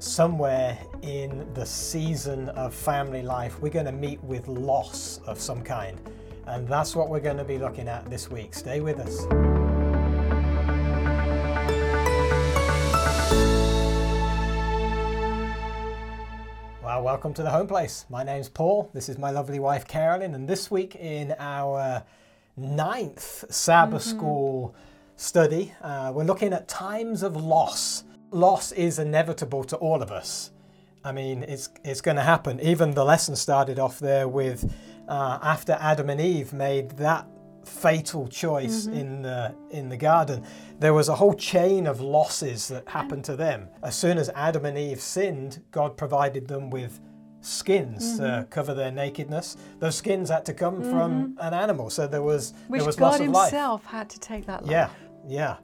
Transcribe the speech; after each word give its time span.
somewhere 0.00 0.78
in 1.02 1.46
the 1.52 1.64
season 1.64 2.48
of 2.50 2.74
family 2.74 3.20
life, 3.20 3.60
we're 3.60 3.68
going 3.68 3.84
to 3.84 3.92
meet 3.92 4.22
with 4.24 4.48
loss 4.48 5.20
of 5.26 5.38
some 5.38 5.62
kind. 5.62 6.00
And 6.46 6.66
that's 6.66 6.96
what 6.96 7.10
we're 7.10 7.20
going 7.20 7.36
to 7.36 7.44
be 7.44 7.58
looking 7.58 7.86
at 7.86 8.08
this 8.08 8.30
week. 8.30 8.54
Stay 8.54 8.80
with 8.80 8.98
us. 8.98 9.26
Well, 16.82 17.02
welcome 17.02 17.34
to 17.34 17.42
the 17.42 17.50
home 17.50 17.66
place. 17.66 18.06
My 18.08 18.24
name's 18.24 18.48
Paul. 18.48 18.90
This 18.94 19.10
is 19.10 19.18
my 19.18 19.30
lovely 19.30 19.58
wife 19.58 19.86
Carolyn, 19.86 20.34
and 20.34 20.48
this 20.48 20.70
week 20.70 20.96
in 20.96 21.34
our 21.38 22.02
ninth 22.56 23.44
Sabbath 23.50 24.02
mm-hmm. 24.02 24.18
school 24.18 24.74
study, 25.16 25.74
uh, 25.82 26.10
we're 26.14 26.24
looking 26.24 26.54
at 26.54 26.68
times 26.68 27.22
of 27.22 27.36
loss 27.36 28.04
loss 28.30 28.72
is 28.72 28.98
inevitable 28.98 29.64
to 29.64 29.76
all 29.76 30.02
of 30.02 30.10
us. 30.10 30.50
I 31.04 31.12
mean, 31.12 31.42
it's 31.44 31.70
it's 31.84 32.00
going 32.00 32.16
to 32.16 32.22
happen. 32.22 32.60
Even 32.60 32.92
the 32.92 33.04
lesson 33.04 33.36
started 33.36 33.78
off 33.78 33.98
there 33.98 34.28
with 34.28 34.72
uh, 35.08 35.38
after 35.42 35.76
Adam 35.80 36.10
and 36.10 36.20
Eve 36.20 36.52
made 36.52 36.90
that 36.92 37.26
fatal 37.64 38.26
choice 38.28 38.86
mm-hmm. 38.86 38.98
in 38.98 39.22
the 39.22 39.54
in 39.70 39.88
the 39.88 39.96
garden. 39.96 40.44
There 40.78 40.94
was 40.94 41.08
a 41.08 41.14
whole 41.14 41.34
chain 41.34 41.86
of 41.86 42.00
losses 42.00 42.68
that 42.68 42.88
happened 42.88 43.24
to 43.24 43.36
them. 43.36 43.68
As 43.82 43.96
soon 43.96 44.18
as 44.18 44.28
Adam 44.30 44.64
and 44.64 44.76
Eve 44.76 45.00
sinned, 45.00 45.62
God 45.70 45.96
provided 45.96 46.48
them 46.48 46.70
with 46.70 47.00
skins 47.40 48.20
mm-hmm. 48.20 48.40
to 48.40 48.46
cover 48.50 48.74
their 48.74 48.90
nakedness. 48.90 49.56
Those 49.78 49.96
skins 49.96 50.28
had 50.28 50.44
to 50.46 50.54
come 50.54 50.82
mm-hmm. 50.82 50.90
from 50.90 51.36
an 51.40 51.54
animal, 51.54 51.88
so 51.90 52.06
there 52.06 52.22
was 52.22 52.52
which 52.68 52.80
there 52.80 52.86
was 52.86 52.96
God 52.96 53.06
loss 53.06 53.20
of 53.20 53.26
Himself 53.26 53.84
had 53.86 54.10
to 54.10 54.20
take 54.20 54.46
that 54.46 54.64
life. 54.64 54.70
Yeah, 54.70 54.90
yeah. 55.26 55.56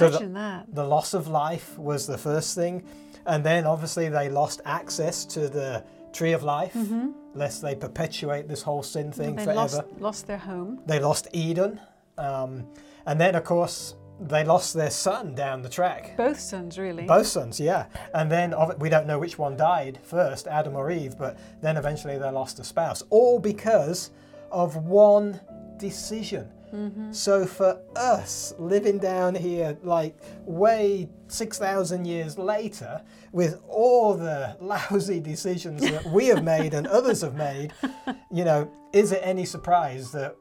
Imagine 0.00 0.12
so 0.12 0.26
the, 0.26 0.34
that. 0.34 0.74
The 0.74 0.84
loss 0.84 1.14
of 1.14 1.28
life 1.28 1.78
was 1.78 2.06
the 2.06 2.18
first 2.18 2.54
thing. 2.54 2.84
And 3.26 3.44
then 3.44 3.66
obviously 3.66 4.08
they 4.08 4.28
lost 4.28 4.60
access 4.64 5.24
to 5.26 5.48
the 5.48 5.84
tree 6.12 6.32
of 6.32 6.42
life, 6.42 6.74
mm-hmm. 6.74 7.10
lest 7.34 7.62
they 7.62 7.74
perpetuate 7.74 8.48
this 8.48 8.62
whole 8.62 8.82
sin 8.82 9.12
thing 9.12 9.36
they 9.36 9.44
forever. 9.44 9.60
Lost, 9.60 9.82
lost 9.98 10.26
their 10.26 10.38
home. 10.38 10.80
They 10.86 10.98
lost 10.98 11.28
Eden. 11.32 11.80
Um, 12.18 12.66
and 13.06 13.20
then, 13.20 13.34
of 13.34 13.44
course, 13.44 13.94
they 14.20 14.44
lost 14.44 14.74
their 14.74 14.90
son 14.90 15.34
down 15.34 15.62
the 15.62 15.68
track. 15.68 16.16
Both 16.16 16.38
sons, 16.38 16.78
really. 16.78 17.04
Both 17.04 17.26
sons, 17.26 17.58
yeah. 17.58 17.86
And 18.14 18.30
then 18.30 18.54
we 18.78 18.88
don't 18.88 19.06
know 19.06 19.18
which 19.18 19.38
one 19.38 19.56
died 19.56 19.98
first, 20.02 20.46
Adam 20.46 20.76
or 20.76 20.90
Eve, 20.90 21.16
but 21.18 21.38
then 21.60 21.76
eventually 21.76 22.18
they 22.18 22.30
lost 22.30 22.58
a 22.60 22.64
spouse. 22.64 23.02
All 23.10 23.38
because 23.38 24.10
of 24.50 24.76
one 24.76 25.40
decision. 25.78 26.48
Mm-hmm. 26.72 27.12
So 27.12 27.44
for 27.46 27.80
us, 27.96 28.54
living 28.58 28.98
down 28.98 29.34
here, 29.34 29.76
like 29.82 30.16
way 30.44 31.08
6,000 31.28 32.04
years 32.06 32.38
later, 32.38 33.02
with 33.32 33.60
all 33.68 34.14
the 34.14 34.56
lousy 34.60 35.20
decisions 35.20 35.82
that 35.82 36.04
we 36.06 36.26
have 36.26 36.44
made 36.44 36.74
and 36.74 36.86
others 36.86 37.20
have 37.20 37.34
made, 37.34 37.72
you 38.32 38.44
know, 38.44 38.70
is 38.92 39.12
it 39.12 39.20
any 39.22 39.44
surprise 39.44 40.12
that 40.12 40.36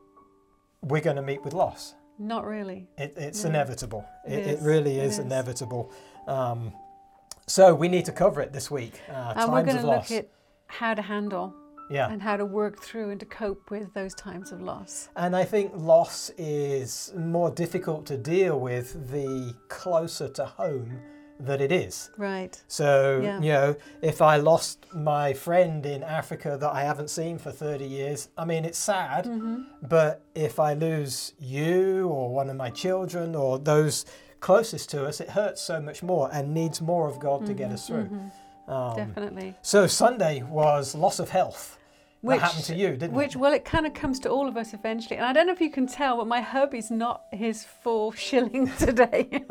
we're 0.82 1.02
going 1.02 1.18
to 1.18 1.22
meet 1.22 1.44
with 1.44 1.54
loss? 1.54 1.96
Not 2.18 2.46
really. 2.46 2.88
It, 2.98 3.14
it's 3.18 3.44
no. 3.44 3.50
inevitable. 3.50 4.06
It, 4.28 4.40
it, 4.40 4.48
it 4.48 4.60
really 4.62 5.00
is, 5.00 5.18
it 5.18 5.22
is. 5.22 5.26
inevitable. 5.26 5.92
Um, 6.28 6.74
so 7.48 7.74
we 7.74 7.88
need 7.88 8.06
to 8.06 8.12
cover 8.12 8.42
it 8.42 8.54
this 8.54 8.70
week. 8.72 9.02
Uh, 9.10 9.34
and 9.36 9.52
we're 9.52 9.64
going 9.64 9.78
to 9.78 9.88
look 9.88 10.12
at 10.12 10.30
how 10.68 10.94
to 10.94 11.02
handle 11.02 11.54
yeah. 11.92 12.10
and 12.10 12.22
how 12.22 12.38
to 12.38 12.46
work 12.46 12.82
through 12.82 13.10
and 13.10 13.20
to 13.20 13.26
cope 13.26 13.70
with 13.70 13.94
those 13.94 14.14
times 14.16 14.52
of 14.52 14.62
loss. 14.62 15.10
And 15.16 15.36
I 15.36 15.44
think 15.44 15.74
loss 15.76 16.32
is 16.38 17.14
more 17.16 17.52
difficult 17.52 18.06
to 18.08 18.18
deal 18.18 18.60
with 18.60 19.12
the 19.12 19.54
closer 19.68 20.30
to 20.30 20.46
home 20.46 21.00
that 21.46 21.60
it 21.60 21.72
is. 21.72 22.12
Right. 22.18 22.62
So, 22.68 23.20
yeah. 23.24 23.40
you 23.42 23.52
know, 23.52 23.76
if 24.02 24.22
I 24.22 24.38
lost 24.38 24.86
my 24.94 25.34
friend 25.34 25.86
in 25.86 26.04
Africa 26.04 26.58
that 26.60 26.72
I 26.72 26.84
haven't 26.84 27.10
seen 27.10 27.38
for 27.38 27.52
30 27.52 27.86
years, 27.86 28.30
I 28.38 28.46
mean, 28.46 28.64
it's 28.64 28.78
sad, 28.78 29.26
mm-hmm. 29.26 29.64
but 29.82 30.24
if 30.36 30.60
I 30.60 30.74
lose 30.74 31.34
you 31.40 32.08
or 32.08 32.34
one 32.34 32.50
of 32.50 32.56
my 32.56 32.70
children 32.70 33.36
or 33.36 33.58
those 33.58 34.06
closest 34.40 34.90
to 34.92 35.06
us, 35.06 35.20
it 35.20 35.32
hurts 35.32 35.62
so 35.62 35.82
much 35.82 36.04
more 36.04 36.30
and 36.32 36.54
needs 36.54 36.82
more 36.82 37.08
of 37.08 37.20
God 37.20 37.40
mm-hmm. 37.40 37.48
to 37.48 37.54
get 37.54 37.66
mm-hmm. 37.66 37.74
us 37.74 37.88
through. 37.88 38.06
Mm-hmm. 38.06 38.72
Um, 38.72 38.96
Definitely. 38.96 39.56
So, 39.64 39.88
Sunday 39.88 40.44
was 40.44 40.96
loss 40.96 41.20
of 41.20 41.30
health 41.30 41.78
which 42.22 42.40
that 42.40 42.46
happened 42.46 42.66
to 42.66 42.76
you, 42.76 42.90
didn't 42.92 43.14
which, 43.14 43.36
it? 43.36 43.40
Well, 43.40 43.52
it 43.52 43.66
kind 43.66 43.86
of 43.88 43.94
comes 43.94 44.20
to 44.20 44.30
all 44.30 44.48
of 44.48 44.56
us 44.56 44.74
eventually. 44.74 45.18
And 45.18 45.26
I 45.26 45.34
don't 45.34 45.48
know 45.48 45.54
if 45.54 45.62
you 45.62 45.72
can 45.72 45.88
tell, 45.88 46.18
but 46.18 46.28
my 46.28 46.40
hubby's 46.42 46.92
not 46.92 47.24
his 47.32 47.66
full 47.66 48.12
shilling 48.28 48.72
today. 48.78 49.44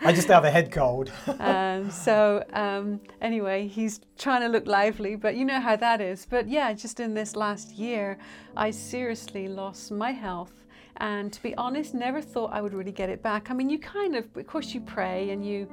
I 0.00 0.12
just 0.12 0.28
have 0.28 0.44
a 0.44 0.50
head 0.50 0.72
cold. 0.72 1.12
um, 1.38 1.90
so, 1.90 2.42
um, 2.54 3.00
anyway, 3.20 3.68
he's 3.68 4.00
trying 4.16 4.40
to 4.40 4.48
look 4.48 4.66
lively, 4.66 5.16
but 5.16 5.36
you 5.36 5.44
know 5.44 5.60
how 5.60 5.76
that 5.76 6.00
is. 6.00 6.26
But 6.28 6.48
yeah, 6.48 6.72
just 6.72 6.98
in 6.98 7.12
this 7.12 7.36
last 7.36 7.72
year, 7.72 8.18
I 8.56 8.70
seriously 8.70 9.46
lost 9.46 9.90
my 9.90 10.12
health. 10.12 10.52
And 10.98 11.32
to 11.32 11.42
be 11.42 11.54
honest, 11.56 11.92
never 11.92 12.22
thought 12.22 12.52
I 12.52 12.62
would 12.62 12.72
really 12.72 12.92
get 12.92 13.10
it 13.10 13.22
back. 13.22 13.50
I 13.50 13.54
mean, 13.54 13.68
you 13.68 13.78
kind 13.78 14.16
of, 14.16 14.24
of 14.36 14.46
course, 14.46 14.72
you 14.72 14.80
pray 14.80 15.30
and 15.30 15.44
you 15.44 15.68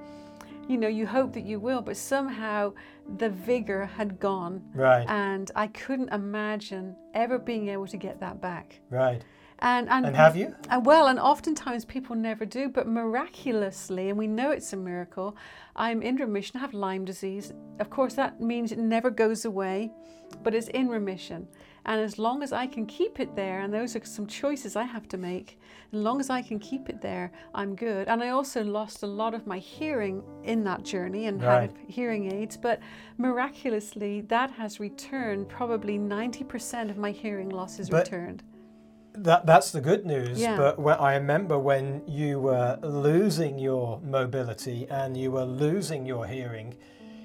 you 0.71 0.77
know, 0.77 0.87
you 0.87 1.05
hope 1.05 1.33
that 1.33 1.45
you 1.45 1.59
will, 1.59 1.81
but 1.81 1.97
somehow 1.97 2.73
the 3.17 3.29
vigor 3.29 3.85
had 3.85 4.19
gone. 4.19 4.63
Right. 4.73 5.05
And 5.07 5.51
I 5.55 5.67
couldn't 5.67 6.09
imagine 6.09 6.95
ever 7.13 7.37
being 7.37 7.67
able 7.67 7.87
to 7.87 7.97
get 7.97 8.19
that 8.21 8.41
back. 8.41 8.79
Right. 8.89 9.21
And, 9.59 9.89
and, 9.89 10.07
and 10.07 10.15
have 10.15 10.35
you? 10.35 10.55
And 10.69 10.83
well, 10.83 11.07
and 11.07 11.19
oftentimes 11.19 11.85
people 11.85 12.15
never 12.15 12.45
do, 12.45 12.69
but 12.69 12.87
miraculously, 12.87 14.09
and 14.09 14.17
we 14.17 14.25
know 14.25 14.49
it's 14.49 14.73
a 14.73 14.77
miracle, 14.77 15.35
I'm 15.75 16.01
in 16.01 16.15
remission, 16.15 16.57
I 16.57 16.61
have 16.61 16.73
Lyme 16.73 17.05
disease. 17.05 17.53
Of 17.79 17.91
course, 17.91 18.15
that 18.15 18.41
means 18.41 18.71
it 18.71 18.79
never 18.79 19.11
goes 19.11 19.45
away, 19.45 19.91
but 20.41 20.55
it's 20.55 20.67
in 20.69 20.89
remission. 20.89 21.47
And 21.85 21.99
as 21.99 22.19
long 22.19 22.43
as 22.43 22.53
I 22.53 22.67
can 22.67 22.85
keep 22.85 23.19
it 23.19 23.35
there, 23.35 23.61
and 23.61 23.73
those 23.73 23.95
are 23.95 24.05
some 24.05 24.27
choices 24.27 24.75
I 24.75 24.83
have 24.83 25.07
to 25.09 25.17
make, 25.17 25.59
as 25.91 25.99
long 25.99 26.19
as 26.19 26.29
I 26.29 26.41
can 26.41 26.59
keep 26.59 26.89
it 26.89 27.01
there, 27.01 27.31
I'm 27.55 27.75
good. 27.75 28.07
And 28.07 28.23
I 28.23 28.29
also 28.29 28.63
lost 28.63 29.03
a 29.03 29.07
lot 29.07 29.33
of 29.33 29.47
my 29.47 29.57
hearing 29.57 30.23
in 30.43 30.63
that 30.65 30.83
journey 30.83 31.25
and 31.25 31.41
right. 31.41 31.61
had 31.61 31.77
hearing 31.87 32.31
aids, 32.31 32.55
but 32.55 32.79
miraculously, 33.17 34.21
that 34.21 34.51
has 34.51 34.79
returned. 34.79 35.49
Probably 35.49 35.97
90% 35.97 36.89
of 36.89 36.97
my 36.97 37.11
hearing 37.11 37.49
loss 37.49 37.79
is 37.79 37.89
but 37.89 38.05
returned. 38.05 38.43
That, 39.13 39.45
that's 39.45 39.71
the 39.71 39.81
good 39.81 40.05
news. 40.05 40.39
Yeah. 40.39 40.55
But 40.55 40.79
when, 40.79 40.97
I 40.97 41.15
remember 41.15 41.59
when 41.59 42.03
you 42.07 42.39
were 42.39 42.77
losing 42.81 43.59
your 43.59 43.99
mobility 44.01 44.87
and 44.89 45.17
you 45.17 45.31
were 45.31 45.43
losing 45.43 46.05
your 46.05 46.25
hearing, 46.25 46.75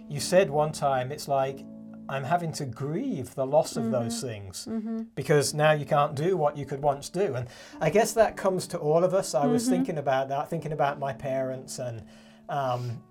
you 0.09 0.19
said 0.19 0.51
one 0.51 0.73
time, 0.73 1.13
it's 1.13 1.29
like 1.29 1.65
I'm 2.09 2.25
having 2.25 2.53
to 2.53 2.65
grieve 2.65 3.35
the 3.35 3.47
loss 3.47 3.77
of 3.77 3.85
mm-hmm. 3.85 3.93
those 3.93 4.21
things 4.21 4.67
mm-hmm. 4.69 5.03
because 5.15 5.55
now 5.55 5.73
you 5.73 5.85
can't 5.85 6.15
do 6.15 6.37
what 6.37 6.57
you 6.57 6.65
could 6.65 6.83
once 6.83 7.09
do. 7.09 7.35
And 7.35 7.49
I 7.81 7.91
guess 7.91 8.13
that 8.13 8.37
comes 8.37 8.67
to 8.69 8.79
all 8.79 9.05
of 9.05 9.15
us. 9.15 9.35
I 9.35 9.43
mm-hmm. 9.43 9.53
was 9.53 9.69
thinking 9.69 9.99
about 9.99 10.29
that, 10.29 10.49
thinking 10.49 10.73
about 10.73 10.99
my 10.99 11.13
parents 11.13 11.79
and 11.79 12.03
um, 12.49 13.03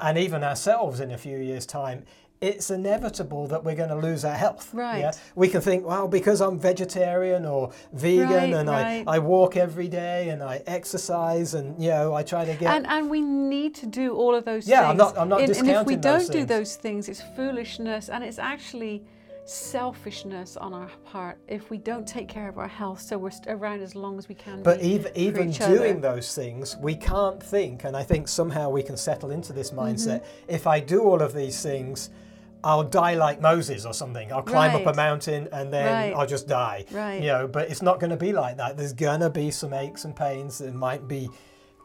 and 0.00 0.18
even 0.18 0.42
ourselves 0.42 1.00
in 1.00 1.12
a 1.12 1.18
few 1.18 1.38
years' 1.38 1.66
time 1.66 2.04
it's 2.44 2.70
inevitable 2.70 3.46
that 3.48 3.64
we're 3.64 3.74
going 3.74 3.88
to 3.88 3.96
lose 3.96 4.24
our 4.24 4.34
health. 4.34 4.72
Right. 4.72 5.00
Yeah? 5.00 5.12
We 5.34 5.48
can 5.48 5.60
think, 5.60 5.86
well, 5.86 6.06
because 6.06 6.40
I'm 6.40 6.58
vegetarian 6.58 7.46
or 7.46 7.72
vegan 7.92 8.28
right, 8.28 8.54
and 8.54 8.68
right. 8.68 9.04
I, 9.06 9.16
I 9.16 9.18
walk 9.18 9.56
every 9.56 9.88
day 9.88 10.28
and 10.28 10.42
I 10.42 10.62
exercise 10.66 11.54
and, 11.54 11.80
you 11.82 11.88
know, 11.88 12.14
I 12.14 12.22
try 12.22 12.44
to 12.44 12.54
get. 12.54 12.74
And, 12.74 12.86
and 12.86 13.08
we 13.08 13.20
need 13.20 13.74
to 13.76 13.86
do 13.86 14.14
all 14.14 14.34
of 14.34 14.44
those 14.44 14.68
yeah, 14.68 14.80
things. 14.80 14.90
I'm 14.90 14.96
not, 14.96 15.18
I'm 15.18 15.28
not 15.28 15.40
and, 15.40 15.48
discounting 15.48 15.74
And 15.74 15.80
if 15.80 15.86
we 15.86 15.96
don't 15.96 16.18
those 16.18 16.28
do 16.28 16.44
those 16.44 16.76
things, 16.76 17.08
it's 17.08 17.22
foolishness 17.34 18.10
and 18.10 18.22
it's 18.22 18.38
actually 18.38 19.02
selfishness 19.46 20.56
on 20.56 20.72
our 20.72 20.90
part 21.04 21.38
if 21.48 21.68
we 21.70 21.76
don't 21.76 22.06
take 22.06 22.28
care 22.28 22.48
of 22.48 22.56
our 22.56 22.68
health 22.68 22.98
so 22.98 23.18
we're 23.18 23.30
around 23.48 23.82
as 23.82 23.94
long 23.94 24.16
as 24.16 24.26
we 24.26 24.34
can 24.34 24.62
but 24.62 24.80
even 24.80 25.12
even 25.14 25.50
doing 25.50 25.98
other. 25.98 26.14
those 26.14 26.34
things 26.34 26.78
we 26.78 26.94
can't 26.94 27.42
think 27.42 27.84
and 27.84 27.94
i 27.94 28.02
think 28.02 28.26
somehow 28.26 28.70
we 28.70 28.82
can 28.82 28.96
settle 28.96 29.30
into 29.30 29.52
this 29.52 29.70
mindset 29.70 30.22
mm-hmm. 30.22 30.44
if 30.48 30.66
i 30.66 30.80
do 30.80 31.02
all 31.02 31.20
of 31.20 31.34
these 31.34 31.62
things 31.62 32.08
I'll 32.64 32.82
die 32.82 33.14
like 33.14 33.42
Moses 33.42 33.84
or 33.84 33.92
something. 33.92 34.32
I'll 34.32 34.42
climb 34.42 34.72
right. 34.72 34.86
up 34.86 34.94
a 34.94 34.96
mountain 34.96 35.48
and 35.52 35.72
then 35.72 35.86
right. 35.86 36.18
I'll 36.18 36.26
just 36.26 36.48
die. 36.48 36.86
Right. 36.90 37.20
You 37.20 37.28
know, 37.28 37.46
but 37.46 37.70
it's 37.70 37.82
not 37.82 38.00
going 38.00 38.10
to 38.10 38.16
be 38.16 38.32
like 38.32 38.56
that. 38.56 38.78
There's 38.78 38.94
going 38.94 39.20
to 39.20 39.28
be 39.30 39.50
some 39.50 39.74
aches 39.74 40.04
and 40.06 40.16
pains. 40.16 40.58
There 40.58 40.72
might 40.72 41.06
be 41.06 41.28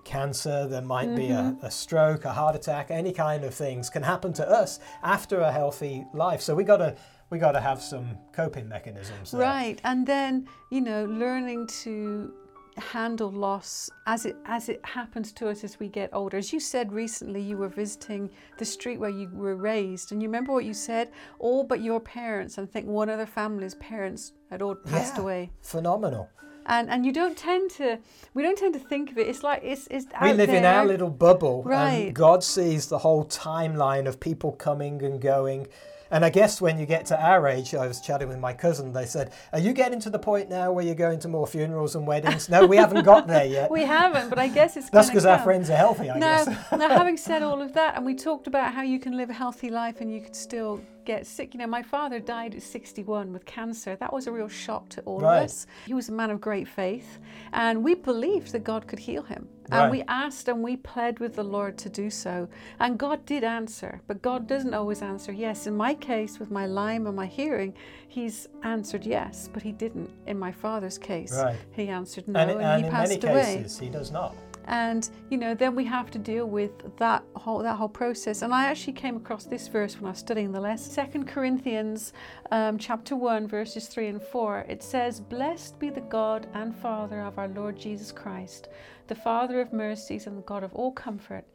cancer, 0.06 0.66
there 0.68 0.81
might 0.81 1.08
mm-hmm. 1.08 1.16
be 1.16 1.30
a, 1.30 1.36
mm-hmm. 1.36 1.66
a, 1.66 1.70
stroke, 1.70 2.26
a 2.26 2.31
heart 2.31 2.56
attack, 2.56 2.90
any 2.90 3.12
kind 3.12 3.44
of 3.44 3.54
things 3.54 3.90
can 3.90 4.02
happen 4.02 4.34
to 4.34 4.50
us 4.50 4.80
after 5.04 5.42
a 5.42 5.52
healthy 5.52 6.06
life. 6.14 6.42
So 6.42 6.56
we 6.56 6.64
got 6.64 6.78
to 6.78 6.96
we 7.30 7.38
got 7.38 7.52
to 7.52 7.62
have 7.62 7.80
some 7.80 8.18
coping 8.31 8.68
mechanisms. 8.68 9.31
There. 9.31 9.42
Right. 9.42 9.80
And 9.84 10.08
then, 10.08 10.48
you 10.72 10.81
know, 10.81 11.06
learning 11.06 11.68
to 11.84 12.34
handle 12.80 13.31
loss 13.31 13.90
as 14.06 14.26
it 14.26 14.36
as 14.46 14.70
it 14.70 14.81
happens 14.84 15.31
to 15.34 15.50
us 15.50 15.64
as 15.64 15.80
we 15.80 15.88
get 15.88 16.10
older. 16.14 16.38
As 16.38 16.52
you 16.54 16.60
said 16.60 16.92
recently, 16.92 17.42
you 17.42 17.58
were 17.58 17.70
visiting 17.70 18.30
the 18.58 18.66
street 18.66 19.00
where 19.00 19.10
you 19.10 19.30
were 19.34 19.56
raised, 19.56 20.12
and 20.12 20.22
you 20.22 20.28
remember 20.30 20.52
what 20.54 20.66
you 20.66 20.74
said? 20.74 21.12
All 21.40 21.64
but 21.64 21.81
your 21.81 22.00
parents, 22.00 22.58
and 22.58 22.68
I 22.68 22.72
think 22.72 22.88
one 22.88 23.10
other 23.10 23.26
family's 23.26 23.76
parents 23.76 24.34
had 24.50 24.62
all 24.62 24.76
passed 24.76 25.16
yeah, 25.16 25.22
away. 25.22 25.52
Phenomenal. 25.62 26.30
and 26.66 26.90
and 26.90 27.06
you 27.06 27.12
don't 27.12 27.38
tend 27.38 27.72
to 27.72 27.98
we 28.34 28.44
don't 28.44 28.58
tend 28.58 28.74
to 28.74 28.80
think 28.80 29.12
of 29.12 29.18
it. 29.18 29.28
It's 29.28 29.44
like 29.44 29.62
it's 29.64 29.88
it's 29.90 30.06
we 30.22 30.34
live 30.34 30.50
in 30.50 30.66
our 30.66 30.86
little 30.86 31.10
bubble, 31.10 31.64
Right. 31.64 32.08
and 32.08 32.16
God 32.16 32.44
sees 32.44 32.88
the 32.88 33.00
whole 33.00 33.26
timeline 33.26 34.08
of 34.08 34.20
people 34.20 34.52
coming 34.52 35.04
and 35.04 35.20
going. 35.22 35.68
And 36.11 36.25
I 36.25 36.29
guess 36.29 36.59
when 36.59 36.79
you 36.79 36.85
get 36.85 37.06
to 37.07 37.23
our 37.23 37.47
age, 37.47 37.75
I 37.75 37.88
was 37.88 38.01
chatting 38.01 38.27
with 38.29 38.39
my 38.39 38.53
cousin. 38.53 38.94
They 38.94 39.06
said, 39.06 39.31
"Are 39.53 39.59
you 39.59 39.73
getting 39.73 40.00
to 40.01 40.09
the 40.09 40.17
point 40.19 40.50
now 40.50 40.71
where 40.71 40.83
you're 40.83 40.95
going 40.95 41.19
to 41.19 41.27
more 41.27 41.45
funerals 41.45 41.95
and 41.95 42.07
weddings?" 42.07 42.50
no, 42.50 42.65
we 42.65 42.77
haven't 42.77 43.06
got 43.06 43.27
there 43.27 43.45
yet. 43.45 43.69
We 43.79 43.83
haven't, 43.85 44.29
but 44.29 44.39
I 44.39 44.47
guess 44.47 44.75
it's 44.77 44.89
That's 44.89 45.09
because 45.09 45.25
our 45.25 45.39
friends 45.39 45.69
are 45.69 45.75
healthy, 45.75 46.09
I 46.09 46.17
Now, 46.17 46.45
guess. 46.45 46.71
now, 46.71 46.89
having 46.89 47.17
said 47.17 47.44
all 47.44 47.61
of 47.61 47.73
that, 47.73 47.95
and 47.95 48.06
we 48.06 48.15
talked 48.15 48.47
about 48.47 48.73
how 48.73 48.81
you 48.81 49.00
can 49.00 49.15
live 49.15 49.29
a 49.29 49.33
healthy 49.33 49.69
life 49.69 50.01
and 50.01 50.11
you 50.11 50.21
could 50.21 50.35
still 50.35 50.81
get 51.06 51.27
sick. 51.27 51.53
You 51.53 51.59
know, 51.59 51.67
my 51.67 51.83
father 51.83 52.19
died 52.19 52.56
at 52.56 52.61
61 52.63 53.31
with 53.31 53.45
cancer. 53.45 53.95
That 53.95 54.11
was 54.11 54.27
a 54.27 54.31
real 54.31 54.47
shock 54.47 54.89
to 54.89 55.01
all 55.01 55.19
Right. 55.19 55.38
of 55.39 55.44
us. 55.45 55.67
He 55.85 55.94
was 55.94 56.09
a 56.09 56.11
man 56.11 56.31
of 56.31 56.41
great 56.41 56.67
faith, 56.67 57.19
and 57.53 57.83
we 57.83 57.94
believed 57.95 58.51
that 58.53 58.63
God 58.63 58.88
could 58.88 59.00
heal 59.00 59.23
him. 59.23 59.47
And 59.71 59.92
we 59.92 60.04
asked 60.07 60.48
and 60.48 60.63
we 60.63 60.77
pled 60.77 61.19
with 61.19 61.36
the 61.36 61.44
Lord 61.44 61.77
to 61.80 61.89
do 61.89 62.10
so. 62.10 62.48
And 62.80 62.98
God 62.98 63.25
did 63.25 63.44
answer, 63.44 64.01
but 64.07 64.21
God 64.21 64.48
doesn't 64.48 64.74
always 64.74 65.01
answer 65.01 65.31
yes. 65.31 65.68
In 65.68 65.75
my 65.77 65.94
case, 65.94 66.39
with 66.39 66.51
my 66.51 66.66
Lyme 66.66 67.07
and 67.07 67.16
my 67.16 67.25
hearing, 67.27 67.74
He's 68.07 68.48
answered 68.63 69.06
yes, 69.06 69.50
but 69.51 69.62
He 69.63 69.71
didn't. 69.71 70.10
In 70.25 70.39
my 70.39 70.51
father's 70.51 70.98
case, 70.98 71.33
Right. 71.33 71.56
He 71.71 71.89
answered 71.89 72.27
no, 72.27 72.39
and 72.39 72.51
and, 72.51 72.62
and 72.62 72.81
he 72.81 72.88
in 72.88 72.92
passed 72.92 73.24
away 73.24 73.56
cases, 73.57 73.80
he 73.80 73.89
does 73.89 74.12
not. 74.12 74.36
And 74.69 75.10
you 75.30 75.38
know 75.38 75.56
then 75.56 75.75
we 75.75 75.83
have 75.83 76.12
to 76.12 76.19
deal 76.19 76.45
with 76.45 76.95
that 76.98 77.24
whole 77.36 77.60
that 77.60 77.75
whole 77.75 77.89
process. 77.89 78.42
And 78.44 78.54
i 78.54 78.66
actually 78.66 78.94
came 78.94 79.18
across 79.18 79.45
this 79.45 79.68
verse 79.68 79.95
when 79.95 80.06
i 80.06 80.10
was 80.12 80.19
studying 80.19 80.51
the 80.51 80.62
lesson. 80.62 80.92
Second 80.92 81.27
corinthians 81.27 82.13
um, 82.51 82.77
chapter 82.77 83.16
1 83.16 83.48
verses 83.48 83.88
3 83.88 84.07
and 84.07 84.21
4 84.21 84.66
it 84.69 84.83
says 84.83 85.19
blessed 85.19 85.80
be 85.80 85.89
the 85.89 86.01
god 86.01 86.48
and 86.54 86.75
father 86.75 87.21
of 87.21 87.38
our 87.38 87.48
lord 87.50 87.77
jesus 87.77 88.12
christ 88.12 88.69
the 89.07 89.16
father 89.16 89.60
of 89.60 89.74
mercies 89.74 90.27
and 90.27 90.38
the 90.38 90.44
god 90.44 90.63
of 90.63 90.74
all 90.74 90.92
comfort 90.92 91.45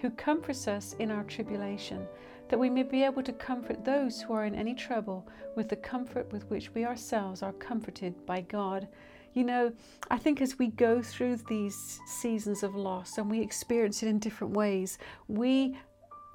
who 0.00 0.10
comforts 0.10 0.66
us 0.66 0.94
in 0.98 1.10
our 1.10 1.24
tribulation 1.24 2.06
that 2.48 2.58
we 2.58 2.68
may 2.68 2.82
be 2.82 3.02
able 3.02 3.22
to 3.22 3.32
comfort 3.32 3.84
those 3.84 4.20
who 4.20 4.32
are 4.32 4.44
in 4.44 4.54
any 4.54 4.74
trouble 4.74 5.26
with 5.56 5.68
the 5.68 5.76
comfort 5.76 6.30
with 6.32 6.48
which 6.50 6.72
we 6.74 6.84
ourselves 6.84 7.42
are 7.42 7.52
comforted 7.54 8.14
by 8.26 8.40
god 8.40 8.88
you 9.34 9.44
know, 9.44 9.72
I 10.10 10.18
think 10.18 10.40
as 10.40 10.58
we 10.58 10.68
go 10.68 11.02
through 11.02 11.36
these 11.48 12.00
seasons 12.06 12.62
of 12.62 12.74
loss 12.74 13.18
and 13.18 13.30
we 13.30 13.40
experience 13.40 14.02
it 14.02 14.08
in 14.08 14.18
different 14.18 14.54
ways, 14.54 14.98
we 15.28 15.76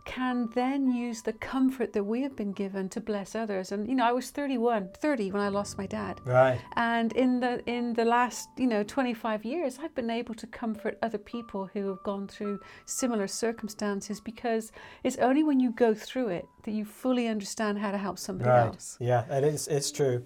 can 0.06 0.50
then 0.56 0.90
use 0.90 1.22
the 1.22 1.34
comfort 1.34 1.92
that 1.92 2.04
we 2.04 2.22
have 2.22 2.34
been 2.34 2.54
given 2.54 2.88
to 2.88 3.02
bless 3.02 3.36
others. 3.36 3.74
And 3.74 3.90
you 3.90 3.94
know, 3.94 4.06
I 4.06 4.14
was 4.14 4.30
31, 4.32 4.92
30 4.96 5.32
when 5.34 5.42
I 5.42 5.50
lost 5.50 5.78
my 5.78 5.86
dad. 5.86 6.22
Right. 6.24 6.58
And 6.78 7.12
in 7.12 7.42
the 7.42 7.62
in 7.70 7.92
the 7.94 8.06
last, 8.06 8.48
you 8.58 8.68
know, 8.68 8.84
25 8.84 9.44
years, 9.44 9.78
I've 9.84 9.94
been 9.96 10.10
able 10.10 10.34
to 10.36 10.48
comfort 10.48 10.98
other 11.02 11.18
people 11.18 11.70
who 11.74 11.90
have 11.90 12.02
gone 12.04 12.26
through 12.30 12.62
similar 12.86 13.28
circumstances 13.28 14.22
because 14.22 14.72
it's 15.04 15.18
only 15.18 15.44
when 15.44 15.60
you 15.60 15.72
go 15.72 15.94
through 15.94 16.30
it 16.30 16.46
that 16.64 16.72
you 16.72 16.86
fully 16.86 17.28
understand 17.28 17.78
how 17.78 17.92
to 17.92 17.98
help 17.98 18.18
somebody 18.18 18.50
Right. 18.50 18.68
else. 18.68 18.96
Yeah, 19.02 19.26
it 19.30 19.44
is. 19.44 19.68
It's 19.68 19.92
true. 19.92 20.24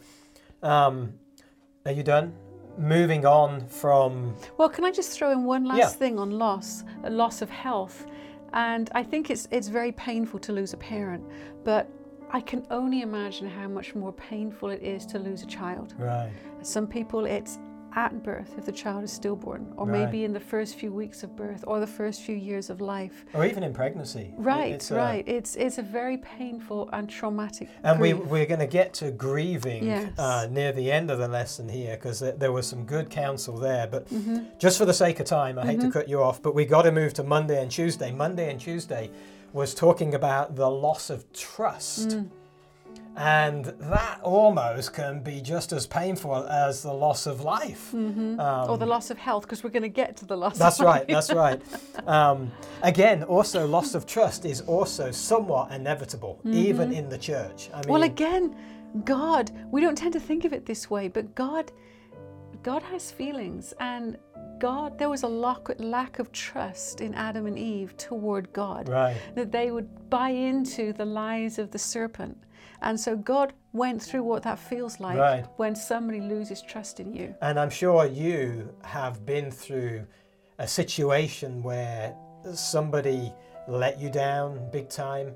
Um, 0.61 1.13
are 1.87 1.91
you 1.91 2.03
done? 2.03 2.35
Moving 2.77 3.25
on 3.25 3.65
from 3.67 4.35
Well, 4.57 4.69
can 4.69 4.83
I 4.85 4.91
just 4.91 5.11
throw 5.17 5.31
in 5.31 5.43
one 5.45 5.65
last 5.65 5.77
Yeah. 5.77 5.87
thing 5.89 6.17
on 6.19 6.31
loss, 6.31 6.83
a 7.03 7.09
loss 7.09 7.41
of 7.41 7.49
health? 7.49 8.05
And 8.53 8.89
I 8.93 9.03
think 9.03 9.29
it's 9.29 9.47
it's 9.51 9.67
very 9.69 9.91
painful 9.93 10.39
to 10.39 10.51
lose 10.51 10.73
a 10.73 10.77
parent, 10.77 11.23
but 11.63 11.87
I 12.33 12.41
can 12.41 12.65
only 12.71 13.01
imagine 13.01 13.47
how 13.49 13.67
much 13.67 13.93
more 13.95 14.13
painful 14.13 14.69
it 14.69 14.81
is 14.81 15.05
to 15.07 15.19
lose 15.19 15.43
a 15.43 15.47
child. 15.47 15.93
right. 15.97 16.31
Some 16.61 16.87
people 16.87 17.25
it's 17.25 17.59
at 17.95 18.23
birth 18.23 18.53
if 18.57 18.65
the 18.65 18.71
child 18.71 19.03
is 19.03 19.11
stillborn, 19.11 19.73
or 19.77 19.85
Right. 19.87 20.05
maybe 20.05 20.23
in 20.23 20.33
the 20.33 20.39
first 20.39 20.75
few 20.75 20.91
weeks 20.91 21.23
of 21.23 21.35
birth 21.35 21.63
or 21.67 21.79
the 21.79 21.87
first 21.87 22.21
few 22.21 22.35
years 22.35 22.69
of 22.69 22.79
life. 22.81 23.25
or 23.33 23.45
even 23.45 23.63
in 23.63 23.73
pregnancy. 23.73 24.33
Right, 24.37 24.73
it's 24.73 24.91
a- 24.91 24.95
right. 24.95 25.23
It's 25.27 25.55
it's 25.55 25.77
a 25.77 25.81
very 25.81 26.17
painful 26.17 26.89
and 26.93 27.09
traumatic. 27.09 27.69
And 27.83 27.99
we, 27.99 28.11
grief. 28.13 28.25
we're 28.27 28.45
going 28.45 28.59
to 28.59 28.67
get 28.67 28.93
to 28.95 29.11
grieving 29.11 29.83
Yes. 29.85 30.11
uh, 30.17 30.47
near 30.49 30.71
the 30.71 30.91
end 30.91 31.11
of 31.11 31.19
the 31.19 31.27
lesson 31.27 31.67
here 31.69 31.95
because 31.95 32.19
there, 32.19 32.31
there 32.33 32.51
was 32.51 32.67
some 32.67 32.85
good 32.85 33.09
counsel 33.09 33.57
there. 33.57 33.87
But 33.87 34.07
Mm-hmm. 34.09 34.37
just 34.59 34.77
for 34.77 34.85
the 34.85 34.93
sake 34.93 35.19
of 35.19 35.25
time, 35.25 35.57
I 35.59 35.65
hate 35.65 35.81
to 35.81 35.91
cut 35.91 36.07
you 36.09 36.21
off, 36.23 36.41
but 36.41 36.55
we 36.55 36.65
got 36.65 36.83
to 36.83 36.91
move 36.91 37.13
to 37.15 37.23
Monday 37.23 37.61
and 37.61 37.69
Tuesday. 37.71 38.11
Monday 38.11 38.49
and 38.51 38.59
Tuesday 38.59 39.09
was 39.53 39.73
talking 39.73 40.13
about 40.15 40.55
the 40.55 40.69
loss 40.69 41.09
of 41.09 41.31
trust. 41.33 42.09
Mm. 42.09 42.29
And 43.17 43.65
that 43.65 44.19
almost 44.23 44.93
can 44.93 45.21
be 45.21 45.41
just 45.41 45.73
as 45.73 45.85
painful 45.85 46.47
as 46.47 46.81
the 46.81 46.93
loss 46.93 47.27
of 47.27 47.41
life. 47.41 47.93
Um, 47.93 48.39
or 48.39 48.77
the 48.77 48.85
loss 48.85 49.09
of 49.09 49.17
health, 49.17 49.43
because 49.43 49.63
we're 49.63 49.69
going 49.69 49.83
to 49.83 49.89
get 49.89 50.15
to 50.17 50.25
the 50.25 50.37
loss. 50.37 50.57
That's 50.57 50.79
right. 50.79 51.05
That's 51.07 51.31
right. 51.33 51.61
Um, 52.07 52.51
again, 52.81 53.23
also 53.23 53.67
loss 53.67 53.95
of 53.95 54.05
trust 54.05 54.45
is 54.45 54.61
also 54.61 55.11
somewhat 55.11 55.71
inevitable, 55.71 56.39
even 56.45 56.91
in 56.93 57.09
the 57.09 57.17
church. 57.17 57.69
I 57.73 57.77
mean, 57.77 57.81
Mm-hmm. 57.81 57.91
Well, 57.91 58.03
again, 58.03 58.55
God, 59.03 59.51
we 59.71 59.81
don't 59.81 59.97
tend 59.97 60.13
to 60.13 60.19
think 60.19 60.45
of 60.45 60.53
it 60.53 60.65
this 60.65 60.89
way, 60.89 61.07
but 61.07 61.35
God, 61.35 61.71
God 62.63 62.81
has 62.83 63.11
feelings, 63.11 63.73
and 63.79 64.17
God, 64.59 64.97
there 64.97 65.09
was 65.09 65.23
a 65.23 65.27
lack, 65.27 65.67
lack 65.79 66.19
of 66.19 66.31
trust 66.31 67.01
in 67.01 67.13
Adam 67.15 67.47
and 67.47 67.57
Eve 67.57 67.97
toward 67.97 68.53
God, 68.53 68.87
right. 68.87 69.17
that 69.35 69.51
they 69.51 69.71
would 69.71 70.09
buy 70.09 70.29
into 70.29 70.93
the 70.93 71.05
lies 71.05 71.57
of 71.59 71.71
the 71.71 71.79
serpent. 71.79 72.37
And 72.81 72.99
so 72.99 73.15
God 73.15 73.53
went 73.73 74.01
through 74.01 74.23
what 74.23 74.43
that 74.43 74.59
feels 74.59 74.99
like 74.99 75.17
Right. 75.17 75.45
when 75.57 75.75
somebody 75.75 76.19
loses 76.19 76.61
trust 76.61 76.99
in 76.99 77.13
you. 77.13 77.35
And 77.41 77.59
I'm 77.59 77.69
sure 77.69 78.05
you 78.05 78.73
have 78.83 79.25
been 79.25 79.51
through 79.51 80.05
a 80.57 80.67
situation 80.67 81.61
where 81.63 82.15
somebody 82.53 83.31
let 83.67 83.99
you 83.99 84.09
down 84.09 84.69
big 84.71 84.89
time. 84.89 85.35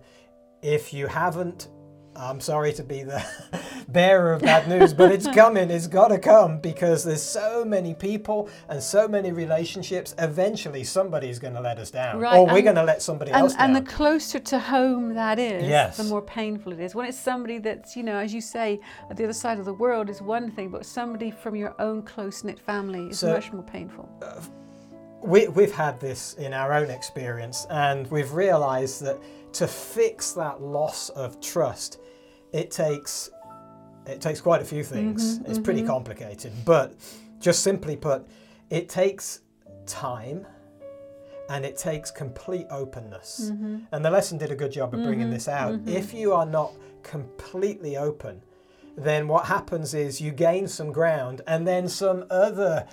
If 0.62 0.94
you 0.94 1.08
haven't, 1.08 1.70
I'm 2.18 2.40
sorry 2.40 2.72
to 2.74 2.84
be 2.84 3.04
the 3.04 3.24
bearer 3.90 4.34
of 4.34 4.42
bad 4.42 4.68
news, 4.70 4.94
but 4.94 5.12
it's 5.12 5.28
coming. 5.28 5.70
It's 5.70 5.88
got 5.88 6.08
to 6.10 6.18
come 6.18 6.60
because 6.60 7.04
there's 7.04 7.22
so 7.22 7.66
many 7.66 7.94
people 7.94 8.50
and 8.70 8.82
so 8.82 9.08
many 9.08 9.32
relationships. 9.32 10.16
Eventually, 10.18 10.84
somebody's 10.84 11.40
going 11.40 11.54
to 11.56 11.62
let 11.62 11.78
us 11.78 11.92
down, 11.92 12.20
Right, 12.20 12.38
or 12.38 12.46
we're 12.46 12.62
going 12.62 12.76
to 12.76 12.84
let 12.84 13.02
somebody 13.02 13.32
And, 13.32 13.42
else 13.42 13.54
down. 13.56 13.76
and 13.76 13.76
the 13.76 13.82
closer 13.92 14.40
to 14.40 14.60
home 14.60 15.14
that 15.16 15.40
is, 15.40 15.64
Yes. 15.68 15.98
the 15.98 16.06
more 16.06 16.22
painful 16.22 16.72
it 16.74 16.80
is. 16.80 16.96
When 16.96 17.06
it's 17.06 17.20
somebody 17.20 17.58
that's, 17.58 17.96
you 17.98 18.04
know, 18.04 18.18
as 18.18 18.34
you 18.34 18.42
say, 18.42 18.80
at 19.10 19.18
the 19.18 19.24
other 19.26 19.34
side 19.34 19.60
of 19.60 19.66
the 19.66 19.74
world 19.74 20.10
is 20.10 20.22
one 20.22 20.52
thing, 20.52 20.70
but 20.70 20.86
somebody 20.86 21.32
from 21.32 21.56
your 21.56 21.76
own 21.82 22.02
close 22.04 22.44
knit 22.44 22.60
family 22.60 23.08
is 23.08 23.20
So- 23.20 23.34
much 23.34 23.52
more 23.52 23.64
painful. 23.64 24.10
Uh, 24.22 24.40
we, 25.22 25.48
we've 25.48 25.74
had 25.74 26.00
this 26.00 26.36
in 26.36 26.54
our 26.54 26.72
own 26.72 26.90
experience, 26.92 27.66
and 27.70 28.10
we've 28.12 28.32
realised 28.32 29.02
that 29.04 29.18
to 29.54 29.68
fix 29.68 30.34
that 30.34 30.62
loss 30.62 31.10
of 31.10 31.40
trust, 31.42 32.00
it 32.56 32.72
takes 32.72 33.30
it 34.08 34.22
takes 34.22 34.40
quite 34.40 34.62
a 34.62 34.66
few 34.66 34.84
mm-hmm, 34.84 34.94
things. 34.94 35.40
it's 35.46 35.60
pretty 35.60 35.82
mm-hmm. 35.82 35.90
complicated, 35.90 36.54
but 36.64 36.94
just 37.40 37.64
simply 37.64 37.96
put, 37.96 38.28
it 38.70 38.88
takes 38.88 39.42
time 39.88 40.46
and 41.50 41.66
it 41.66 41.76
takes 41.76 42.12
complete 42.12 42.68
openness. 42.70 43.50
Mm-hmm. 43.52 43.78
And 43.92 44.06
the 44.06 44.12
lesson 44.12 44.38
did 44.38 44.52
a 44.52 44.56
good 44.56 44.72
job 44.72 44.94
of 44.94 45.04
bringing 45.04 45.32
this 45.32 45.48
out. 45.48 45.80
If 45.88 46.14
you 46.14 46.34
are 46.34 46.46
not 46.46 46.74
completely 47.02 47.98
open, 47.98 48.42
then 48.96 49.28
what 49.28 49.48
happens 49.48 49.96
is 49.96 50.22
you 50.22 50.32
gain 50.32 50.68
some 50.68 50.92
ground 50.92 51.42
and 51.48 51.68
then 51.68 51.88
some 51.88 52.26
other 52.30 52.88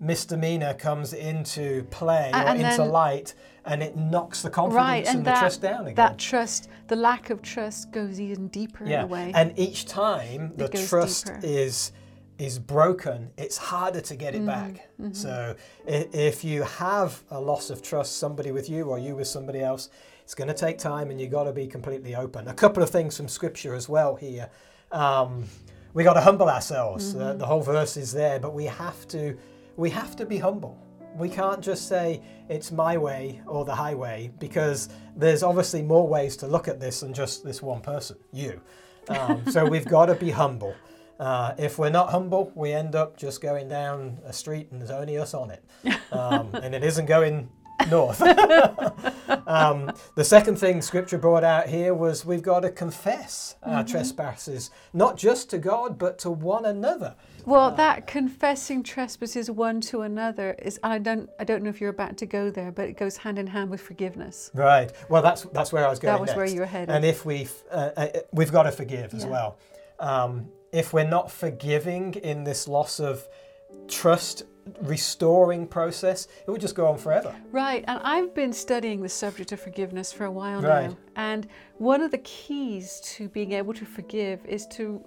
misdemeanor 0.00 0.72
comes 0.74 1.12
into 1.12 1.84
play 1.90 2.30
or 2.32 2.38
and 2.38 2.60
into 2.60 2.78
then- 2.78 2.90
light 2.90 3.34
and 3.66 3.82
it 3.82 3.96
knocks 3.96 4.42
the 4.42 4.50
confidence 4.50 4.76
Right, 4.76 5.06
and, 5.06 5.18
and 5.18 5.26
the 5.26 5.32
trust 5.32 5.62
down 5.62 5.82
again. 5.82 5.94
that 5.94 6.18
trust, 6.18 6.68
the 6.88 6.96
lack 6.96 7.30
of 7.30 7.42
trust 7.42 7.90
goes 7.92 8.20
even 8.20 8.48
deeper 8.48 8.84
in 8.84 8.92
a 8.92 9.06
way. 9.06 9.32
And 9.34 9.58
each 9.58 9.86
time 9.86 10.52
the 10.56 10.68
trust 10.68 11.26
deeper. 11.26 11.40
is 11.42 11.92
is 12.36 12.58
broken, 12.58 13.30
it's 13.38 13.56
harder 13.56 14.00
to 14.00 14.16
get 14.16 14.34
it 14.34 14.42
Mm-hmm, 14.42 15.06
back. 15.06 15.14
So 15.14 15.54
if 15.86 16.42
you 16.42 16.64
have 16.64 17.22
a 17.30 17.40
loss 17.40 17.70
of 17.70 17.80
trust, 17.80 18.18
somebody 18.18 18.50
with 18.50 18.68
you 18.68 18.86
or 18.86 18.98
you 18.98 19.14
with 19.14 19.28
somebody 19.28 19.60
else, 19.60 19.88
it's 20.24 20.34
going 20.34 20.48
to 20.48 20.54
take 20.54 20.76
time, 20.78 21.10
and 21.10 21.20
you've 21.20 21.30
got 21.30 21.44
to 21.44 21.52
be 21.52 21.66
completely 21.68 22.16
open. 22.16 22.48
A 22.48 22.54
couple 22.54 22.82
of 22.82 22.90
things 22.90 23.16
from 23.16 23.28
Scripture 23.28 23.72
as 23.74 23.88
well 23.88 24.16
here. 24.16 24.50
Um, 24.90 25.44
we 25.92 26.02
got 26.02 26.14
to 26.14 26.20
humble 26.20 26.48
ourselves. 26.48 27.14
Mm-hmm. 27.14 27.22
Uh, 27.22 27.34
the 27.34 27.46
whole 27.46 27.62
verse 27.62 27.96
is 27.96 28.12
there, 28.12 28.40
but 28.40 28.52
we 28.52 28.64
have 28.64 29.06
to 29.08 29.36
we 29.76 29.90
have 29.90 30.16
to 30.16 30.26
be 30.26 30.38
humble. 30.38 30.76
We 31.14 31.28
can't 31.28 31.60
just 31.62 31.88
say 31.88 32.20
it's 32.48 32.72
my 32.72 32.96
way 32.98 33.40
or 33.46 33.64
the 33.64 33.74
highway 33.74 34.30
because 34.38 34.88
there's 35.16 35.42
obviously 35.42 35.82
more 35.82 36.06
ways 36.06 36.36
to 36.38 36.46
look 36.46 36.68
at 36.68 36.80
this 36.80 37.00
than 37.00 37.14
just 37.14 37.44
this 37.44 37.62
one 37.62 37.80
person, 37.80 38.16
you. 38.32 38.60
Um, 39.08 39.44
so 39.50 39.64
we've 39.64 39.84
got 39.84 40.06
to 40.06 40.14
be 40.14 40.30
humble. 40.30 40.74
Uh, 41.20 41.54
if 41.58 41.78
we're 41.78 41.90
not 41.90 42.10
humble, 42.10 42.50
we 42.54 42.72
end 42.72 42.96
up 42.96 43.16
just 43.16 43.40
going 43.40 43.68
down 43.68 44.18
a 44.24 44.32
street 44.32 44.70
and 44.72 44.80
there's 44.80 44.90
only 44.90 45.16
us 45.16 45.32
on 45.34 45.50
it, 45.50 45.64
um, 46.12 46.50
and 46.54 46.74
it 46.74 46.82
isn't 46.82 47.06
going 47.06 47.48
north. 47.88 48.20
um, 49.46 49.90
the 50.14 50.24
second 50.24 50.56
thing 50.58 50.82
Scripture 50.82 51.18
brought 51.18 51.44
out 51.44 51.68
here 51.68 51.94
was 51.94 52.24
we've 52.24 52.42
got 52.42 52.60
to 52.60 52.70
confess 52.70 53.56
our 53.62 53.82
Mm-hmm. 53.82 53.90
trespasses, 53.92 54.70
not 54.92 55.16
just 55.16 55.50
to 55.50 55.58
God, 55.58 55.98
but 55.98 56.18
to 56.20 56.30
one 56.30 56.64
another. 56.64 57.14
Well, 57.46 57.70
that 57.72 58.06
confessing 58.06 58.82
trespasses 58.82 59.50
one 59.50 59.80
to 59.82 60.00
another 60.02 60.54
is 60.62 60.80
I 60.82 60.98
don't 60.98 61.28
I 61.38 61.44
don't 61.44 61.62
know 61.62 61.68
if 61.70 61.80
you're 61.80 61.90
about 61.90 62.16
to 62.18 62.26
go 62.26 62.50
there, 62.50 62.72
but 62.72 62.88
it 62.88 62.96
goes 62.96 63.18
hand 63.18 63.38
in 63.38 63.46
hand 63.48 63.70
with 63.70 63.80
forgiveness. 63.82 64.50
Right. 64.54 64.90
Well, 65.10 65.20
that's 65.22 65.42
that's 65.52 65.72
where 65.72 65.86
I 65.86 65.90
was 65.90 65.98
going. 65.98 66.14
That 66.14 66.20
was 66.20 66.30
where 66.34 66.46
next. 66.46 66.54
you 66.54 66.60
were 66.60 66.66
headed. 66.66 66.94
And 66.94 67.04
if 67.04 67.24
we 67.26 67.48
uh, 67.70 67.90
uh, 67.96 68.08
we've 68.32 68.52
got 68.52 68.62
to 68.64 68.72
forgive 68.72 69.12
as 69.14 69.26
well. 69.26 69.58
Um, 70.00 70.48
if 70.72 70.92
we're 70.92 71.08
not 71.08 71.30
forgiving 71.30 72.14
in 72.14 72.42
this 72.44 72.66
loss 72.66 72.98
of 72.98 73.28
trust 73.88 74.42
restoring 74.82 75.66
process, 75.66 76.28
it 76.46 76.50
would 76.50 76.60
just 76.60 76.74
go 76.74 76.86
on 76.86 76.98
forever. 76.98 77.34
Right, 77.50 77.84
and 77.86 78.00
I've 78.02 78.34
been 78.34 78.52
studying 78.52 79.02
the 79.02 79.08
subject 79.08 79.52
of 79.52 79.60
forgiveness 79.60 80.12
for 80.12 80.24
a 80.24 80.30
while 80.30 80.62
Right. 80.62 80.90
now. 80.90 80.96
And 81.16 81.46
one 81.78 82.00
of 82.00 82.10
the 82.10 82.18
keys 82.18 83.00
to 83.16 83.28
being 83.28 83.52
able 83.52 83.74
to 83.74 83.84
forgive 83.84 84.44
is 84.46 84.66
to 84.68 85.04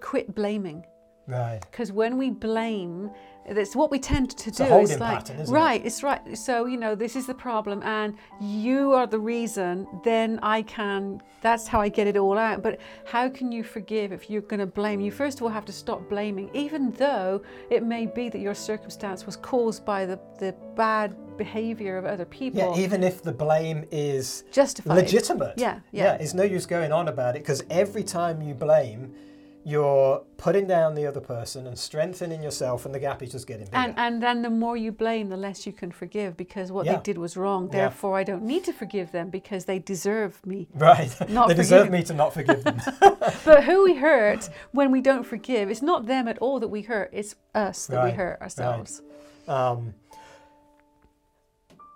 quit 0.00 0.34
blaming. 0.34 0.84
Right. 1.26 1.60
Because 1.70 1.90
when 1.92 2.18
we 2.18 2.30
blame, 2.30 3.10
that's 3.48 3.76
what 3.76 3.90
we 3.90 3.98
tend 3.98 4.30
to 4.30 4.50
a 4.50 4.52
do. 4.52 4.64
it's 4.80 4.98
like, 4.98 5.18
pattern, 5.18 5.40
isn't 5.40 5.54
it? 5.54 5.58
right, 5.58 5.84
it's 5.84 6.02
right. 6.02 6.36
So, 6.36 6.66
you 6.66 6.76
know, 6.76 6.94
this 6.94 7.16
is 7.16 7.26
the 7.26 7.34
problem, 7.34 7.82
and 7.82 8.16
you 8.40 8.92
are 8.92 9.06
the 9.06 9.18
reason, 9.18 9.86
then 10.02 10.38
I 10.42 10.62
can, 10.62 11.22
that's 11.40 11.68
how 11.68 11.80
I 11.80 11.88
get 11.88 12.06
it 12.06 12.16
all 12.16 12.38
out. 12.38 12.62
But 12.62 12.80
how 13.04 13.28
can 13.28 13.52
you 13.52 13.62
forgive 13.62 14.12
if 14.12 14.30
you're 14.30 14.42
going 14.42 14.60
to 14.60 14.66
blame? 14.66 15.00
You 15.00 15.10
first 15.10 15.38
of 15.38 15.42
all 15.42 15.50
have 15.50 15.64
to 15.66 15.72
stop 15.72 16.08
blaming, 16.08 16.50
even 16.54 16.90
though 16.92 17.42
it 17.70 17.82
may 17.82 18.06
be 18.06 18.28
that 18.28 18.40
your 18.40 18.54
circumstance 18.54 19.26
was 19.26 19.36
caused 19.36 19.84
by 19.84 20.06
the, 20.06 20.18
the 20.38 20.54
bad 20.74 21.14
behavior 21.36 21.96
of 21.98 22.04
other 22.06 22.24
people. 22.24 22.60
Yeah, 22.60 22.82
even 22.82 23.02
if 23.02 23.22
the 23.22 23.32
blame 23.32 23.86
is 23.90 24.44
Justified. 24.52 24.96
legitimate. 24.96 25.54
Yeah, 25.56 25.80
yeah. 25.92 26.14
it's 26.14 26.34
no 26.34 26.44
use 26.44 26.66
going 26.66 26.92
on 26.92 27.08
about 27.08 27.36
it 27.36 27.40
because 27.40 27.62
every 27.70 28.04
time 28.04 28.40
you 28.40 28.54
blame, 28.54 29.14
you're 29.66 30.22
putting 30.36 30.66
down 30.66 30.94
the 30.94 31.06
other 31.06 31.20
person 31.20 31.66
and 31.66 31.78
strengthening 31.78 32.42
yourself, 32.42 32.84
and 32.84 32.94
the 32.94 32.98
gap 32.98 33.22
is 33.22 33.32
just 33.32 33.46
getting 33.46 33.64
bigger. 33.64 33.76
And, 33.78 33.94
and 33.98 34.22
then 34.22 34.42
the 34.42 34.50
more 34.50 34.76
you 34.76 34.92
blame, 34.92 35.30
the 35.30 35.38
less 35.38 35.66
you 35.66 35.72
can 35.72 35.90
forgive 35.90 36.36
because 36.36 36.70
what 36.70 36.84
Yeah. 36.84 36.96
they 36.96 37.02
did 37.02 37.16
was 37.18 37.36
wrong. 37.36 37.66
Yeah. 37.66 37.78
Therefore, 37.88 38.18
I 38.18 38.24
don't 38.24 38.42
need 38.42 38.64
to 38.64 38.72
forgive 38.74 39.10
them 39.12 39.30
because 39.30 39.64
they 39.64 39.78
deserve 39.78 40.44
me. 40.44 40.68
right. 40.74 41.10
Not 41.30 41.48
they 41.48 41.54
deserve 41.54 41.90
me 41.90 42.02
to 42.04 42.12
not 42.14 42.34
forgive 42.34 42.62
them. 42.62 42.78
But 43.44 43.64
who 43.64 43.84
we 43.84 43.94
hurt 43.94 44.50
when 44.72 44.90
we 44.90 45.00
don't 45.00 45.24
forgive, 45.24 45.70
it's 45.70 45.82
not 45.82 46.06
them 46.06 46.28
at 46.28 46.36
all 46.38 46.60
that 46.60 46.68
we 46.68 46.82
hurt, 46.82 47.08
it's 47.12 47.34
us 47.54 47.86
that 47.86 48.04
we 48.04 48.10
hurt 48.10 48.40
ourselves. 48.42 49.00
um, 49.48 49.94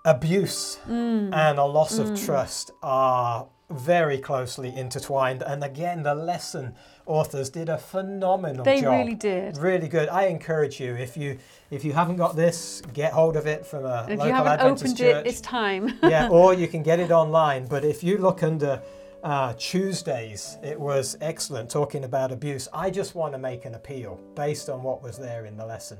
abuse 0.04 0.78
Mm. 0.88 1.34
and 1.34 1.58
a 1.58 1.64
loss 1.64 1.98
of 1.98 2.18
trust 2.24 2.70
are 2.82 3.48
very 3.70 4.18
closely 4.18 4.74
intertwined. 4.74 5.42
And 5.42 5.62
again, 5.62 6.02
the 6.02 6.14
lesson 6.14 6.74
authors 7.08 7.50
did 7.50 7.68
a 7.68 7.78
phenomenal 7.78 8.64
They 8.64 8.80
job. 8.80 8.92
They 8.92 8.98
really 8.98 9.14
did. 9.14 9.56
Really 9.58 9.88
good. 9.88 10.08
I 10.08 10.24
encourage 10.26 10.80
you 10.80 10.94
if 10.94 11.16
you 11.16 11.38
if 11.70 11.84
you 11.84 11.92
haven't 11.92 12.16
got 12.16 12.36
this, 12.36 12.82
get 12.92 13.12
hold 13.12 13.36
of 13.36 13.46
it 13.46 13.66
from 13.66 13.84
a 13.84 14.04
if 14.04 14.18
local 14.18 14.26
you 14.26 14.32
haven't 14.32 14.52
Adventist 14.52 14.84
opened 14.84 14.98
church. 14.98 15.26
it, 15.26 15.28
it's 15.28 15.40
time. 15.40 15.98
yeah, 16.02 16.28
or 16.28 16.54
you 16.54 16.68
can 16.68 16.82
get 16.82 17.00
it 17.00 17.10
online. 17.10 17.66
But 17.66 17.84
if 17.84 18.02
you 18.02 18.18
look 18.18 18.42
under 18.42 18.80
uh, 19.22 19.54
Tuesdays, 19.58 20.58
it 20.62 20.78
was 20.78 21.16
excellent 21.20 21.70
talking 21.70 22.04
about 22.04 22.32
abuse. 22.32 22.68
I 22.72 22.90
just 22.90 23.14
want 23.14 23.32
to 23.32 23.38
make 23.38 23.64
an 23.64 23.74
appeal 23.74 24.20
based 24.34 24.68
on 24.68 24.82
what 24.82 25.02
was 25.02 25.18
there 25.18 25.46
in 25.46 25.56
the 25.56 25.66
lesson. 25.66 25.98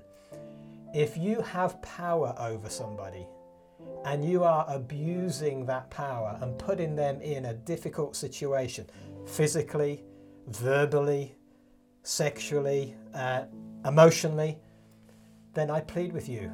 If 0.95 1.17
you 1.19 1.43
have 1.43 1.81
power 1.83 2.35
over 2.38 2.71
somebody 2.71 3.27
and 4.05 4.25
you 4.25 4.45
are 4.45 4.65
abusing 4.69 5.67
that 5.67 5.91
power 5.91 6.38
and 6.41 6.59
putting 6.59 6.97
them 6.97 7.21
in 7.21 7.47
a 7.47 7.55
difficult 7.55 8.17
situation, 8.17 8.87
physically, 9.27 10.03
verbally, 10.49 11.35
sexually, 12.02 12.95
uh, 13.14 13.45
emotionally, 13.85 14.59
then 15.55 15.71
I 15.71 15.81
plead 15.81 16.12
with 16.12 16.28
you 16.28 16.50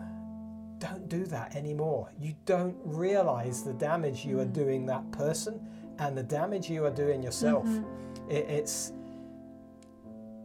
don't 0.84 1.08
do 1.08 1.24
that 1.24 1.54
anymore. 1.56 2.10
You 2.20 2.34
don't 2.44 2.76
realize 2.84 3.62
the 3.62 3.72
damage 3.72 4.24
you 4.24 4.40
are 4.40 4.44
doing 4.44 4.84
that 4.86 5.10
person 5.12 5.66
and 5.98 6.16
the 6.16 6.22
damage 6.22 6.68
you 6.68 6.84
are 6.84 6.90
doing 6.90 7.22
yourself. 7.22 7.66
It, 8.28 8.46
it's 8.48 8.92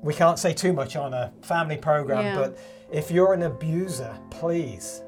we 0.01 0.13
can't 0.13 0.39
say 0.39 0.53
too 0.53 0.71
much 0.71 0.95
on 0.95 1.13
a 1.13 1.33
family 1.41 1.75
program, 1.77 2.23
Yeah. 2.23 2.35
but 2.37 2.57
if 2.89 3.11
you're 3.11 3.33
an 3.33 3.43
abuser, 3.43 4.17
please 4.29 5.03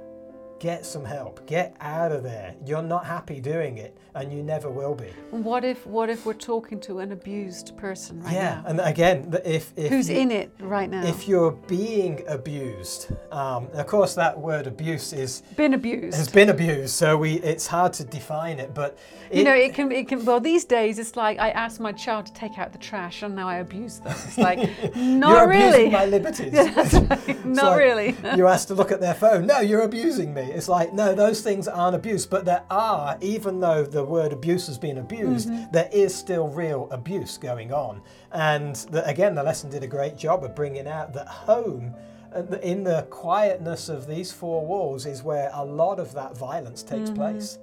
get 0.61 0.85
some 0.85 1.03
help. 1.03 1.45
Get 1.47 1.75
out 1.81 2.11
of 2.11 2.21
there. 2.21 2.53
You're 2.65 2.83
not 2.83 3.03
happy 3.05 3.41
doing 3.41 3.79
it, 3.79 3.97
and 4.13 4.31
you 4.31 4.43
never 4.43 4.69
will 4.69 4.93
be. 4.93 5.07
what 5.31 5.65
if 5.65 5.87
what 5.87 6.09
if 6.09 6.25
we're 6.25 6.33
talking 6.33 6.79
to 6.81 6.99
an 6.99 7.11
abused 7.11 7.75
person 7.77 8.21
right 8.21 8.33
yeah, 8.33 8.39
now? 8.41 8.61
Yeah, 8.63 8.69
and 8.69 8.79
again, 8.81 9.35
if 9.43 9.73
if 9.75 9.89
Who's 9.89 10.07
you- 10.09 10.17
in 10.19 10.29
it 10.31 10.51
right 10.59 10.89
now? 10.89 11.03
if 11.03 11.27
you're 11.27 11.51
being 11.67 12.23
abused, 12.27 13.11
um, 13.31 13.67
of 13.73 13.87
course 13.87 14.13
that 14.15 14.39
word 14.39 14.67
abuse 14.67 15.13
is 15.13 15.41
Been 15.57 15.73
abused. 15.73 16.15
has 16.15 16.29
been 16.29 16.49
abused, 16.49 16.93
so 16.93 17.17
we 17.17 17.33
it's 17.39 17.65
hard 17.65 17.93
to 17.93 18.03
define 18.03 18.59
it. 18.59 18.73
But 18.75 18.97
you 19.33 19.43
know, 19.43 19.53
it 19.53 19.73
can, 19.73 19.91
it 19.93 20.09
can, 20.09 20.25
well, 20.25 20.41
these 20.41 20.65
days 20.65 20.99
it's 20.99 21.15
like 21.15 21.39
I 21.39 21.49
asked 21.51 21.79
my 21.79 21.93
child 21.93 22.25
to 22.27 22.33
take 22.33 22.59
out 22.59 22.73
the 22.73 22.77
trash 22.77 23.23
and 23.23 23.33
now 23.33 23.47
I 23.47 23.55
abuse 23.57 23.99
them. 23.99 24.11
It's 24.11 24.37
like, 24.37 24.59
not 24.95 25.29
you're 25.29 25.47
really. 25.47 25.85
abusing 25.87 25.91
my 25.93 26.05
liberties. 26.17 26.53
Not 27.45 27.71
like, 27.71 27.77
really. 27.79 28.15
you 28.35 28.47
asked 28.47 28.67
to 28.67 28.75
look 28.75 28.91
at 28.91 28.99
their 28.99 29.13
phone. 29.13 29.45
No, 29.47 29.59
you're 29.61 29.81
abusing 29.81 30.33
me. 30.33 30.50
It's 30.51 30.67
like 30.69 30.93
no, 30.93 31.13
those 31.15 31.41
things 31.41 31.67
aren't 31.67 31.95
abuse, 31.95 32.25
but 32.25 32.45
there 32.45 32.63
are. 32.69 33.17
Even 33.21 33.59
though 33.59 33.83
the 33.83 34.03
word 34.03 34.31
abuse 34.33 34.67
has 34.67 34.77
been 34.77 34.97
abused, 34.97 35.49
Mm-hmm. 35.49 35.71
there 35.71 35.89
is 35.91 36.13
still 36.15 36.47
real 36.47 36.87
abuse 36.91 37.37
going 37.37 37.71
on. 37.73 38.01
And 38.31 38.75
the, 38.91 39.05
again, 39.07 39.35
the 39.35 39.43
lesson 39.43 39.69
did 39.69 39.83
a 39.83 39.87
great 39.87 40.15
job 40.17 40.43
of 40.43 40.55
bringing 40.55 40.87
out 40.87 41.13
that 41.13 41.27
home. 41.27 41.93
uh, 42.33 42.43
In 42.61 42.83
the 42.83 43.07
quietness 43.09 43.89
of 43.89 44.07
these 44.07 44.31
four 44.31 44.65
walls 44.65 45.05
is 45.05 45.23
where 45.23 45.49
a 45.53 45.65
lot 45.65 45.99
of 45.99 46.13
that 46.13 46.37
violence 46.37 46.83
takes 46.83 47.09
Mm-hmm. 47.09 47.15
place, 47.21 47.59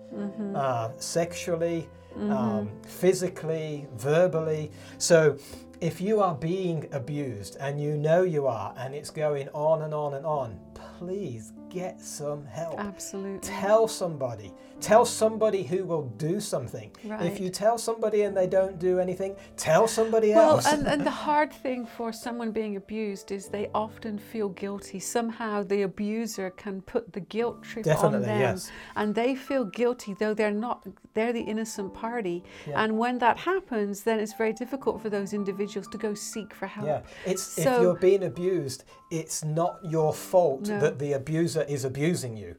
uh, 0.54 0.90
sexually, 0.96 1.88
um, 2.18 2.70
physically, 2.86 3.86
verbally. 3.96 4.70
So, 4.98 5.36
if 5.80 6.00
you 6.00 6.20
are 6.20 6.34
being 6.34 6.88
abused 6.90 7.56
and 7.60 7.80
you 7.80 7.96
know 7.96 8.22
you 8.22 8.46
are, 8.48 8.74
and 8.76 8.94
it's 8.94 9.10
going 9.10 9.48
on 9.54 9.82
and 9.82 9.94
on 9.94 10.14
and 10.14 10.26
on, 10.26 10.58
please 10.98 11.52
get 11.70 12.00
some 12.00 12.44
help. 12.46 12.78
Absolutely. 12.78 13.46
Tell 13.46 13.86
somebody. 13.88 14.52
Tell 14.80 15.04
somebody 15.04 15.64
who 15.64 15.84
will 15.84 16.04
do 16.18 16.38
something. 16.40 16.92
Right. 17.04 17.26
If 17.26 17.40
you 17.40 17.50
tell 17.50 17.78
somebody 17.78 18.22
and 18.22 18.36
they 18.36 18.46
don't 18.46 18.78
do 18.78 19.00
anything, 19.00 19.34
tell 19.56 19.88
somebody 19.88 20.30
Well, 20.30 20.52
else. 20.52 20.66
and, 20.66 20.86
and 20.86 21.04
the 21.04 21.10
hard 21.26 21.52
thing 21.52 21.84
for 21.84 22.12
someone 22.12 22.52
being 22.52 22.76
abused 22.76 23.32
is 23.32 23.48
they 23.48 23.68
often 23.74 24.18
feel 24.18 24.50
guilty. 24.50 25.00
Somehow 25.00 25.64
the 25.64 25.82
abuser 25.82 26.50
can 26.50 26.80
put 26.80 27.12
the 27.12 27.20
guilt 27.20 27.64
trip 27.64 27.86
on 28.02 28.12
them. 28.12 28.22
yes. 28.22 28.70
And 28.94 29.14
they 29.14 29.34
feel 29.34 29.64
guilty 29.64 30.14
though 30.14 30.32
they're 30.32 30.52
not, 30.52 30.86
they're 31.14 31.32
the 31.32 31.40
innocent 31.42 31.92
party. 31.92 32.44
Yeah. 32.66 32.82
And 32.84 32.96
when 32.98 33.18
that 33.18 33.36
happens, 33.36 34.04
then 34.04 34.20
it's 34.20 34.34
very 34.34 34.52
difficult 34.52 35.02
for 35.02 35.10
those 35.10 35.32
individuals 35.34 35.88
to 35.88 35.98
go 35.98 36.14
seek 36.14 36.54
for 36.54 36.66
help. 36.66 36.86
Yeah, 36.86 37.00
it's 37.26 37.58
if 37.58 37.64
So- 37.64 37.82
you're 37.82 37.98
being 37.98 38.22
abused, 38.22 38.84
it's 39.10 39.42
not 39.42 39.80
your 39.82 40.12
fault 40.14 40.67
No. 40.68 40.80
that 40.80 40.98
the 40.98 41.12
abuser 41.12 41.62
is 41.62 41.84
abusing 41.84 42.36
you. 42.36 42.56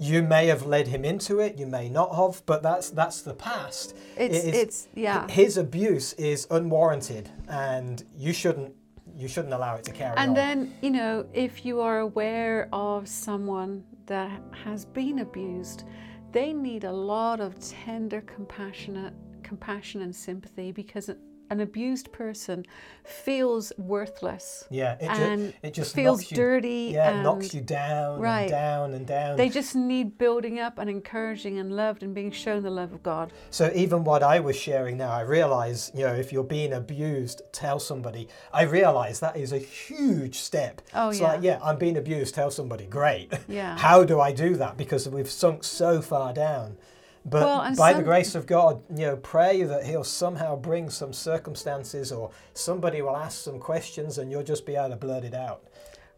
You 0.00 0.22
may 0.22 0.48
have 0.48 0.66
led 0.66 0.88
him 0.88 1.04
into 1.04 1.38
it, 1.38 1.56
you 1.56 1.66
may 1.66 1.88
not 1.88 2.14
have, 2.14 2.44
but 2.46 2.62
that's 2.62 2.90
that's 2.90 3.22
the 3.22 3.34
past. 3.34 3.96
It's, 4.16 4.36
It 4.36 4.48
is- 4.48 4.56
it's, 4.62 4.88
yeah. 4.94 5.26
His 5.28 5.56
abuse 5.56 6.12
is 6.14 6.46
unwarranted, 6.50 7.30
and 7.48 8.04
you 8.16 8.32
shouldn't 8.32 8.74
you 9.16 9.28
shouldn't 9.28 9.54
allow 9.54 9.74
it 9.76 9.84
to 9.84 9.92
carry 9.92 10.16
on. 10.16 10.28
And 10.28 10.36
then, 10.36 10.74
you 10.80 10.90
know, 10.90 11.26
if 11.32 11.64
you 11.64 11.80
are 11.80 11.98
aware 12.00 12.68
of 12.72 13.08
someone 13.08 13.82
that 14.06 14.40
has 14.64 14.84
been 14.84 15.20
abused, 15.20 15.84
they 16.32 16.52
need 16.52 16.84
a 16.84 16.92
lot 16.92 17.40
of 17.40 17.58
tender, 17.58 18.20
compassionate 18.20 19.14
compassion 19.42 20.02
and 20.02 20.14
sympathy 20.14 20.70
because 20.72 21.08
an 21.50 21.60
abused 21.60 22.12
person 22.12 22.64
feels 23.04 23.72
worthless. 23.78 24.64
yeah, 24.70 24.94
it, 25.00 25.04
and 25.08 25.40
ju- 25.52 25.58
it 25.62 25.74
just 25.74 25.94
feels 25.94 26.30
you, 26.30 26.36
dirty 26.36 26.90
Yeah, 26.94 27.10
and 27.10 27.22
knocks 27.22 27.54
you 27.54 27.60
down 27.60 28.20
Right. 28.20 28.42
and 28.42 28.50
down 28.50 28.94
and 28.94 29.06
down. 29.06 29.36
They 29.36 29.48
just 29.48 29.74
need 29.74 30.18
building 30.18 30.58
up 30.60 30.78
and 30.78 30.90
encouraging 30.90 31.58
and 31.58 31.74
loved 31.74 32.02
and 32.02 32.14
being 32.14 32.30
shown 32.30 32.62
the 32.62 32.70
love 32.70 32.92
of 32.92 33.02
God. 33.02 33.32
So 33.50 33.70
even 33.74 34.04
what 34.04 34.22
I 34.22 34.40
was 34.40 34.56
sharing 34.56 34.98
now, 34.98 35.10
I 35.10 35.22
realize, 35.22 35.90
you 35.94 36.04
know, 36.04 36.14
if 36.14 36.32
you're 36.32 36.44
being 36.44 36.72
abused, 36.72 37.42
tell 37.52 37.78
somebody. 37.78 38.28
I 38.52 38.62
realize 38.62 39.20
that 39.20 39.36
is 39.36 39.52
a 39.52 39.58
huge 39.58 40.36
step. 40.38 40.82
Oh, 40.94 41.08
it's 41.10 41.20
yeah. 41.20 41.26
like, 41.28 41.42
yeah, 41.42 41.58
I'm 41.62 41.78
being 41.78 41.96
abused, 41.96 42.34
tell 42.34 42.50
somebody. 42.50 42.84
Great. 42.86 43.32
Yeah. 43.48 43.78
How 43.78 44.04
do 44.04 44.20
I 44.20 44.32
do 44.32 44.56
that? 44.56 44.76
Because 44.76 45.08
we've 45.08 45.30
sunk 45.30 45.64
so 45.64 46.02
far 46.02 46.32
down. 46.34 46.76
But 47.24 47.42
Well, 47.42 47.74
by 47.76 47.92
the 47.92 48.02
grace 48.02 48.34
of 48.34 48.46
God, 48.46 48.82
you 48.90 49.06
know, 49.06 49.16
pray 49.16 49.62
that 49.62 49.84
He'll 49.84 50.04
somehow 50.04 50.56
bring 50.56 50.90
some 50.90 51.12
circumstances 51.12 52.12
or 52.12 52.30
somebody 52.54 53.02
will 53.02 53.16
ask 53.16 53.42
some 53.42 53.58
questions 53.58 54.18
and 54.18 54.30
you'll 54.30 54.42
just 54.42 54.64
be 54.64 54.76
able 54.76 54.90
to 54.90 54.96
blurt 54.96 55.24
it 55.24 55.34
out. 55.34 55.64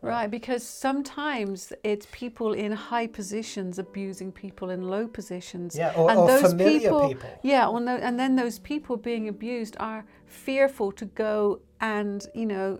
Right, 0.02 0.30
because 0.30 0.66
sometimes 0.66 1.75
it's 1.85 2.07
people 2.11 2.54
in 2.54 2.73
high 2.73 3.07
positions 3.07 3.78
abusing 3.78 4.33
people 4.33 4.71
in 4.71 4.88
low 4.88 5.07
positions. 5.07 5.76
Yeah, 5.76 5.92
or, 5.95 6.11
and 6.11 6.21
or 6.21 6.26
those 6.26 6.52
familiar 6.52 6.80
people, 6.80 7.09
people. 7.09 7.30
Yeah, 7.42 7.69
and 7.69 8.19
then 8.19 8.35
those 8.35 8.59
people 8.59 8.97
being 8.97 9.28
abused 9.28 9.76
are 9.78 10.07
fearful 10.25 10.90
to 10.92 11.04
go 11.04 11.61
and, 11.83 12.26
you 12.35 12.47
know, 12.47 12.78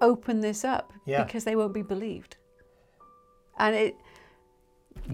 open 0.00 0.40
this 0.40 0.64
up 0.64 0.92
Yeah. 1.06 1.24
because 1.24 1.42
they 1.42 1.56
won't 1.56 1.74
be 1.74 1.82
believed. 1.82 2.36
And 3.58 3.74
it. 3.74 3.96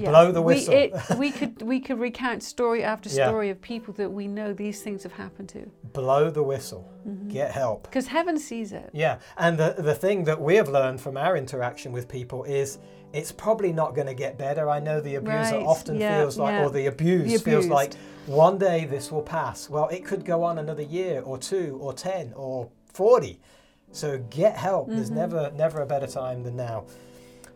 Blow 0.09 0.33
the 0.33 0.43
whistle. 0.43 0.75
We, 0.75 0.81
it, 0.81 1.19
we 1.19 1.31
could 1.31 1.63
we 1.63 1.81
could 1.81 1.99
recount 1.99 2.43
story 2.43 2.83
after 2.83 3.09
Yeah. 3.09 3.27
story 3.29 3.51
of 3.51 3.61
people 3.61 3.93
that 3.95 4.11
we 4.11 4.27
know 4.27 4.53
these 4.53 4.83
things 4.83 5.03
have 5.03 5.13
happened 5.13 5.49
to 5.51 5.71
Blow 5.93 6.31
the 6.31 6.43
whistle. 6.43 6.91
Mm-hmm. 7.07 7.29
Get 7.29 7.51
help. 7.51 7.83
because 7.85 8.07
heaven 8.07 8.39
sees 8.39 8.73
it. 8.73 8.91
Yeah, 8.93 9.19
and 9.37 9.59
the 9.59 9.75
the 9.79 9.95
thing 9.95 10.25
that 10.25 10.41
we 10.41 10.57
have 10.57 10.69
learned 10.69 11.01
from 11.01 11.17
our 11.17 11.37
interaction 11.37 11.93
with 11.93 12.09
people 12.09 12.45
is 12.45 12.79
it's 13.13 13.33
probably 13.33 13.73
not 13.73 13.95
going 13.97 14.07
to 14.07 14.15
get 14.15 14.39
better. 14.39 14.69
I 14.71 14.79
know 14.79 15.01
the 15.01 15.17
abuser 15.17 15.57
Right, 15.57 15.67
often 15.67 15.99
yeah, 15.99 16.21
feels 16.21 16.39
like, 16.39 16.53
yeah. 16.53 16.65
or 16.65 16.71
the 16.71 16.87
abuse 16.87 17.33
The 17.33 17.39
feels 17.51 17.67
like 17.67 17.95
one 18.27 18.57
day 18.57 18.85
this 18.85 19.11
will 19.11 19.23
pass. 19.23 19.69
Well, 19.69 19.89
it 19.89 20.05
could 20.05 20.25
go 20.25 20.45
on 20.45 20.59
another 20.59 20.83
year 20.85 21.21
or 21.23 21.37
two 21.37 21.77
or 21.81 21.93
ten 21.93 22.33
or 22.37 22.69
forty. 22.93 23.41
So 23.93 24.19
get 24.31 24.57
help. 24.57 24.87
Mm-hmm. 24.87 24.97
There's 24.97 25.11
never 25.11 25.51
never 25.57 25.81
a 25.81 25.87
better 25.87 26.07
time 26.07 26.45
than 26.45 26.55
now. 26.57 26.85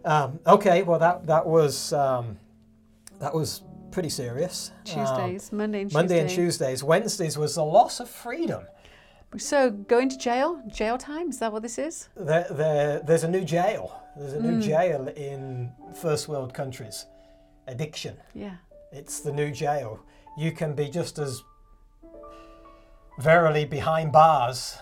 Um, 0.05 0.39
okay, 0.47 0.83
well 0.83 0.99
that 0.99 1.27
that 1.27 1.47
was 1.47 1.93
um, 1.93 2.39
that 3.21 3.35
was 3.35 3.63
pretty 3.91 4.09
serious. 4.11 4.71
Um, 4.71 4.85
Tuesdays, 4.85 5.53
Monday 5.53 5.81
and 5.83 5.91
Tuesday. 5.91 5.99
Monday 5.99 6.21
and 6.21 6.31
Tuesdays. 6.31 6.85
Wednesdays 6.85 7.39
was 7.39 7.55
the 7.55 7.65
loss 7.65 8.01
of 8.01 8.09
freedom. 8.11 8.65
So 9.37 9.71
going 9.71 10.09
to 10.11 10.19
jail, 10.19 10.63
jail 10.69 10.97
time. 10.99 11.29
Is 11.31 11.39
that 11.41 11.53
what 11.53 11.63
this 11.63 11.79
is? 11.79 12.09
There, 12.17 12.47
there, 12.51 13.01
there's 13.01 13.25
a 13.25 13.29
new 13.29 13.45
jail. 13.45 14.01
There's 14.17 14.33
a 14.35 14.39
Mm. 14.39 14.43
new 14.45 14.61
jail 14.61 15.09
in 15.09 15.73
first 15.95 16.29
world 16.29 16.55
countries. 16.55 17.07
Addiction. 17.67 18.17
Yeah. 18.33 18.57
It's 18.93 19.19
the 19.21 19.33
new 19.33 19.51
jail. 19.51 19.99
You 20.39 20.53
can 20.53 20.75
be 20.75 20.89
just 20.89 21.19
as 21.19 21.43
verily 23.19 23.65
behind 23.65 24.13
bars, 24.13 24.77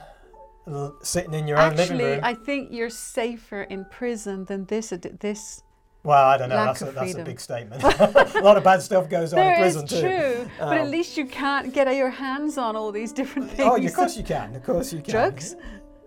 sitting 1.02 1.35
in 1.35 1.47
your 1.49 1.59
own 1.59 1.76
living 1.76 2.00
Actually. 2.00 2.23
I 2.23 2.35
think 2.35 2.71
you're 2.73 2.90
safer 2.90 3.62
in 3.62 3.85
prison 3.87 4.45
than 4.45 4.66
this. 4.66 4.92
This 5.21 5.62
well, 6.04 6.25
I 6.25 6.37
don't 6.37 6.49
know. 6.49 6.57
That's 6.57 6.83
a, 6.83 6.92
that's 6.92 7.14
a 7.14 7.23
big 7.25 7.38
statement. 7.40 7.83
a 8.35 8.40
lot 8.42 8.57
of 8.57 8.64
bad 8.64 8.83
stuff 8.83 9.09
goes 9.09 9.33
on 9.33 9.38
in 9.38 9.45
there 9.45 9.64
is 9.64 9.75
prison 9.76 9.88
too. 9.88 10.00
true, 10.00 10.50
but 10.59 10.78
at 10.78 10.81
Um, 10.83 10.90
least 10.90 11.16
you 11.16 11.26
can't 11.26 11.73
get 11.73 11.95
your 11.95 12.11
hands 12.11 12.59
on 12.59 12.75
all 12.75 12.90
these 12.90 13.12
different 13.12 13.50
things. 13.50 13.69
Oh, 13.71 13.76
of 13.76 13.95
course 13.95 14.16
you 14.16 14.25
can. 14.25 14.54
Of 14.57 14.64
course 14.64 14.92
you 14.92 15.00
can. 15.00 15.12
Drugs? 15.12 15.54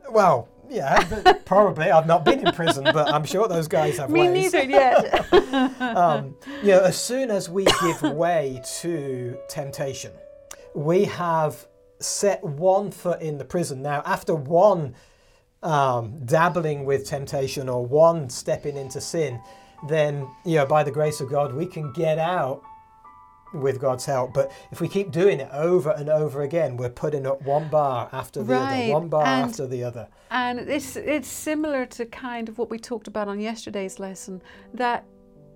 Well, 0.10 0.50
yeah, 0.70 1.00
probably. 1.46 1.92
I've 1.92 2.08
not 2.08 2.26
been 2.26 2.46
in 2.46 2.54
prison, 2.54 2.84
but 2.86 3.14
I'm 3.14 3.24
sure 3.24 3.48
those 3.48 3.68
guys 3.68 3.98
have 3.98 4.10
Me 4.10 4.28
ways. 4.28 4.54
neither 4.54 4.70
yet. 4.70 5.34
um, 5.82 6.36
you 6.62 6.70
know, 6.72 6.82
as 6.82 7.00
soon 7.00 7.32
as 7.32 7.50
we 7.50 7.66
give 7.82 8.02
way 8.02 8.62
to 8.82 9.38
temptation, 9.48 10.12
we 10.74 11.06
have 11.06 11.68
set 12.00 12.44
one 12.44 12.92
foot 12.92 13.22
in 13.22 13.38
the 13.38 13.46
prison. 13.46 13.82
Now, 13.82 14.02
after 14.06 14.36
one 14.36 14.96
um, 15.64 16.20
dabbling 16.26 16.86
with 16.86 17.06
temptation 17.08 17.70
or 17.70 17.86
one 17.86 18.30
stepping 18.30 18.78
into 18.78 19.02
sin, 19.02 19.40
then, 19.88 20.28
you 20.46 20.56
know, 20.56 20.66
by 20.66 20.84
the 20.84 20.92
grace 20.92 21.22
of 21.22 21.30
God, 21.30 21.54
we 21.54 21.66
can 21.66 21.92
get 21.94 22.18
out 22.20 22.62
with 23.54 23.80
God's 23.80 24.06
help. 24.06 24.34
But 24.34 24.52
if 24.72 24.82
we 24.82 24.88
keep 24.88 25.12
doing 25.12 25.40
it 25.40 25.50
over 25.54 25.92
and 25.92 26.10
over 26.10 26.42
again, 26.42 26.76
we're 26.78 26.90
putting 26.90 27.26
up 27.26 27.42
one 27.44 27.70
bar 27.70 28.10
after 28.12 28.44
the 28.44 28.54
Right, 28.54 28.84
other, 28.84 28.94
one 28.94 29.08
bar 29.08 29.26
and- 29.26 29.50
after 29.50 29.66
the 29.68 29.84
other. 29.84 30.08
And 30.32 30.60
it's 30.60 30.96
it's 30.98 31.28
similar 31.30 31.86
to 31.88 32.06
kind 32.06 32.50
of 32.50 32.58
what 32.58 32.70
we 32.70 32.78
talked 32.78 33.08
about 33.08 33.28
on 33.28 33.40
yesterday's 33.40 34.00
lesson 34.00 34.42
that 34.74 35.06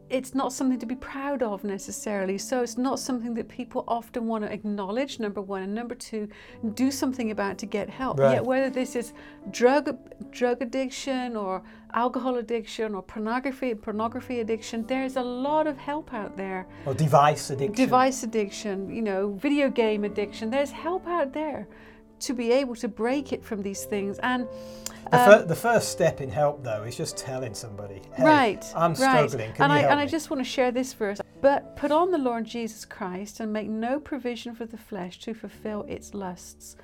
it's 0.10 0.34
not 0.34 0.52
something 0.52 0.80
to 0.80 0.86
be 0.86 0.96
proud 0.96 1.44
of 1.44 1.64
necessarily. 1.64 2.38
So 2.38 2.64
it's 2.64 2.78
not 2.78 3.00
something 3.00 3.34
that 3.36 3.48
people 3.48 3.84
often 3.88 4.28
want 4.28 4.44
to 4.44 4.52
acknowledge. 4.52 5.20
Number 5.20 5.42
one, 5.42 5.64
and 5.64 5.74
number 5.74 5.96
two, 5.96 6.28
do 6.74 6.92
something 6.92 7.32
about 7.32 7.58
to 7.60 7.66
get 7.66 7.90
help. 7.90 8.20
Right. 8.20 8.34
Yet 8.34 8.46
whether 8.46 8.70
this 8.70 8.96
is 8.96 9.14
drug 9.52 9.98
drug 10.32 10.62
addiction 10.62 11.36
or 11.36 11.64
alcohol 11.94 12.38
addiction 12.38 12.96
or 12.96 13.02
pornography 13.02 13.74
pornography 13.76 14.40
addiction, 14.40 14.86
there's 14.88 15.16
a 15.16 15.22
lot 15.22 15.68
of 15.68 15.78
help 15.78 16.14
out 16.14 16.36
there. 16.36 16.68
Or 16.86 16.94
device 16.94 17.50
addiction. 17.50 17.76
Device 17.76 18.24
addiction, 18.24 18.90
you 18.90 19.02
know, 19.02 19.34
video 19.34 19.70
game 19.70 20.04
addiction. 20.04 20.50
There's 20.50 20.72
help 20.72 21.08
out 21.08 21.34
there 21.34 21.68
to 22.22 22.34
be 22.34 22.52
able 22.52 22.76
to 22.76 22.88
break 22.88 23.34
it 23.34 23.44
from 23.44 23.62
these 23.62 23.84
things 23.84 24.20
and. 24.20 24.48
The, 25.12 25.20
um, 25.20 25.32
fir- 25.32 25.46
the 25.46 25.56
first 25.56 25.92
step 25.92 26.22
in 26.22 26.30
help, 26.30 26.64
though, 26.64 26.84
is 26.84 26.96
just 26.96 27.18
telling 27.18 27.56
somebody, 27.56 28.02
hey, 28.16 28.24
right. 28.24 28.66
I'm 28.76 28.94
right. 28.94 29.28
struggling. 29.30 29.54
Can 29.54 29.64
and 29.64 29.74
you 29.74 29.78
I 29.78 29.82
help 29.82 29.92
and 29.92 30.00
I 30.00 30.06
just 30.06 30.30
want 30.30 30.40
to 30.42 30.50
share 30.50 30.72
this 30.72 30.94
verse. 30.94 31.20
But 31.42 31.76
put 31.78 31.92
on 31.92 32.12
the 32.12 32.18
Lord 32.18 32.46
Jesus 32.46 32.86
Christ 32.86 33.40
and 33.40 33.52
make 33.52 33.70
no 33.70 34.00
provision 34.00 34.54
for 34.54 34.66
the 34.66 34.78
flesh 34.78 35.20
to 35.20 35.34
fulfill 35.34 35.84
its 35.88 36.14
lusts. 36.14 36.76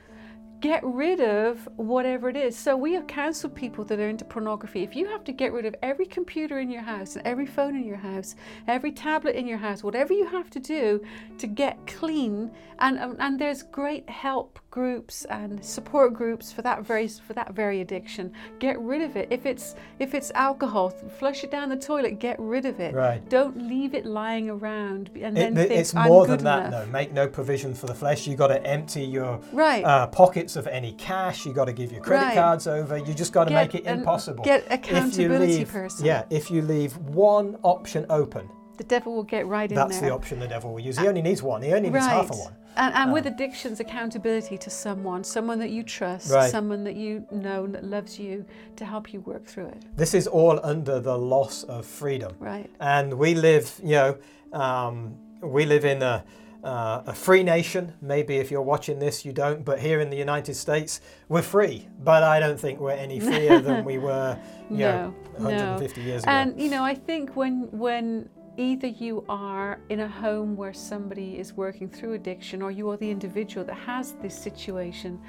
Get 0.61 0.81
rid 0.83 1.19
of 1.19 1.67
whatever 1.75 2.29
it 2.29 2.37
is. 2.37 2.57
So 2.57 2.77
we 2.77 2.93
have 2.93 3.05
counseled 3.05 3.53
people 3.53 3.83
that 3.85 3.99
are 3.99 4.07
into 4.07 4.23
pornography. 4.23 4.83
If 4.83 4.95
you 4.95 5.05
have 5.07 5.23
to 5.25 5.33
get 5.33 5.51
rid 5.51 5.65
of 5.65 5.75
every 5.83 6.05
computer 6.05 6.59
in 6.59 6.71
your 6.71 6.81
house 6.81 7.17
and 7.17 7.27
every 7.27 7.45
phone 7.45 7.75
in 7.75 7.83
your 7.83 7.97
house, 7.97 8.35
every 8.67 8.91
tablet 8.91 9.35
in 9.35 9.45
your 9.45 9.57
house, 9.57 9.83
whatever 9.83 10.13
you 10.13 10.25
have 10.25 10.49
to 10.51 10.59
do 10.59 11.01
to 11.37 11.45
get 11.45 11.85
clean, 11.85 12.49
and 12.79 12.97
and 13.19 13.37
there's 13.37 13.63
great 13.63 14.09
help 14.09 14.57
groups 14.79 15.23
and 15.29 15.63
support 15.63 16.13
groups 16.13 16.51
for 16.51 16.61
that 16.61 16.83
very 16.85 17.07
for 17.07 17.31
that 17.33 17.53
very 17.53 17.79
addiction. 17.79 18.29
Get 18.59 18.77
rid 18.81 19.01
of 19.01 19.15
it. 19.15 19.29
If 19.31 19.45
it's 19.45 19.73
if 19.99 20.13
it's 20.13 20.31
alcohol, 20.35 20.89
flush 20.89 21.45
it 21.45 21.49
down 21.49 21.69
the 21.69 21.77
toilet. 21.77 22.19
Get 22.19 22.35
rid 22.39 22.65
of 22.65 22.81
it. 22.81 22.93
Right. 22.93 23.21
Don't 23.29 23.55
leave 23.69 23.93
it 23.95 24.05
lying 24.05 24.49
around 24.49 25.11
and 25.15 25.35
then 25.37 25.55
It- 25.57 25.61
it- 25.61 25.67
think 25.69 25.79
it's 25.79 25.93
more 25.93 26.25
good 26.25 26.39
than 26.39 26.43
that, 26.45 26.67
enough. 26.67 26.85
though. 26.87 26.91
Make 26.91 27.13
no 27.13 27.25
provision 27.25 27.73
for 27.73 27.85
the 27.85 27.95
flesh. 27.95 28.27
You 28.27 28.35
got 28.35 28.47
to 28.47 28.61
empty 28.67 29.03
your 29.05 29.39
Right. 29.53 29.85
uh, 29.85 30.07
pockets 30.07 30.57
of 30.57 30.67
any 30.67 30.91
cash. 30.93 31.45
You 31.45 31.53
got 31.53 31.65
to 31.65 31.73
give 31.73 31.93
your 31.93 32.01
credit 32.01 32.25
Right. 32.25 32.35
cards 32.35 32.67
over. 32.67 32.97
You 32.97 33.13
just 33.13 33.31
got 33.31 33.47
to 33.47 33.53
make 33.53 33.75
it 33.75 33.85
impossible. 33.85 34.43
get 34.43 34.65
accountability 34.69 35.59
leave- 35.59 35.71
person. 35.71 36.05
Yeah, 36.05 36.23
if 36.29 36.51
you 36.51 36.61
leave 36.61 36.97
one 36.97 37.55
option 37.63 38.05
open, 38.09 38.49
The 38.77 38.83
devil 38.83 39.13
will 39.15 39.23
get 39.23 39.47
right 39.47 39.69
in 39.69 39.75
that's 39.75 39.99
there. 39.99 40.01
That's 40.01 40.09
the 40.09 40.13
option 40.13 40.39
the 40.39 40.47
devil 40.47 40.71
will 40.73 40.79
use. 40.79 40.97
He 40.97 41.07
only 41.07 41.21
needs 41.21 41.41
one. 41.41 41.61
He 41.61 41.71
only 41.73 41.89
needs 41.89 42.05
half 42.05 42.29
a 42.31 42.35
one. 42.35 42.53
And, 42.77 42.93
and 42.93 43.13
with 43.13 43.25
addictions, 43.25 43.79
accountability 43.79 44.57
to 44.57 44.69
someone, 44.69 45.23
someone 45.23 45.59
that 45.59 45.69
you 45.69 45.81
trust, 45.83 46.29
Right. 46.29 46.51
someone 46.51 46.83
that 46.83 46.95
you 46.95 47.25
know 47.31 47.67
that 47.67 47.85
loves 47.85 48.19
you 48.19 48.45
to 48.75 48.83
help 48.85 49.13
you 49.13 49.21
work 49.21 49.45
through 49.45 49.67
it. 49.67 49.83
This 49.95 50.13
is 50.13 50.27
all 50.27 50.59
under 50.61 50.99
the 50.99 51.17
loss 51.17 51.63
of 51.63 51.85
freedom. 51.85 52.33
Right. 52.39 52.69
and 52.81 53.13
we 53.17 53.33
live, 53.33 53.79
you 53.81 53.91
know, 53.95 54.17
um, 54.51 55.15
we 55.41 55.65
live 55.65 55.85
in 55.85 56.01
a, 56.01 56.23
uh, 56.65 57.03
a 57.05 57.13
free 57.13 57.43
nation. 57.43 57.93
Maybe 58.01 58.37
if 58.37 58.49
you're 58.51 58.61
watching 58.61 58.99
this, 58.99 59.23
you 59.23 59.31
don't, 59.31 59.63
but 59.63 59.79
here 59.79 59.99
in 60.01 60.09
the 60.09 60.17
United 60.17 60.55
States, 60.55 60.99
we're 61.29 61.43
free. 61.43 61.87
But 62.03 62.23
I 62.23 62.39
don't 62.39 62.59
think 62.59 62.79
we're 62.79 62.91
any 62.91 63.19
freer 63.19 63.59
than 63.59 63.85
we 63.85 63.99
were, 63.99 64.37
you 64.69 64.77
know, 64.79 65.13
No, 65.39 65.43
no. 65.43 65.49
150 65.49 66.01
years 66.01 66.23
ago. 66.23 66.31
And 66.31 66.59
you 66.59 66.69
know, 66.69 66.83
I 66.83 66.95
think 66.95 67.35
when 67.35 67.69
when 67.71 68.29
either 68.57 68.87
you 68.87 69.25
are 69.27 69.79
in 69.89 70.01
a 70.01 70.07
home 70.07 70.55
where 70.55 70.73
somebody 70.73 71.37
is 71.37 71.53
working 71.53 71.89
through 71.89 72.13
addiction 72.13 72.61
or 72.61 72.71
you 72.71 72.89
are 72.89 72.97
the 72.97 73.09
individual 73.09 73.65
that 73.65 73.75
has 73.75 74.13
this 74.21 74.37
situation, 74.37 75.19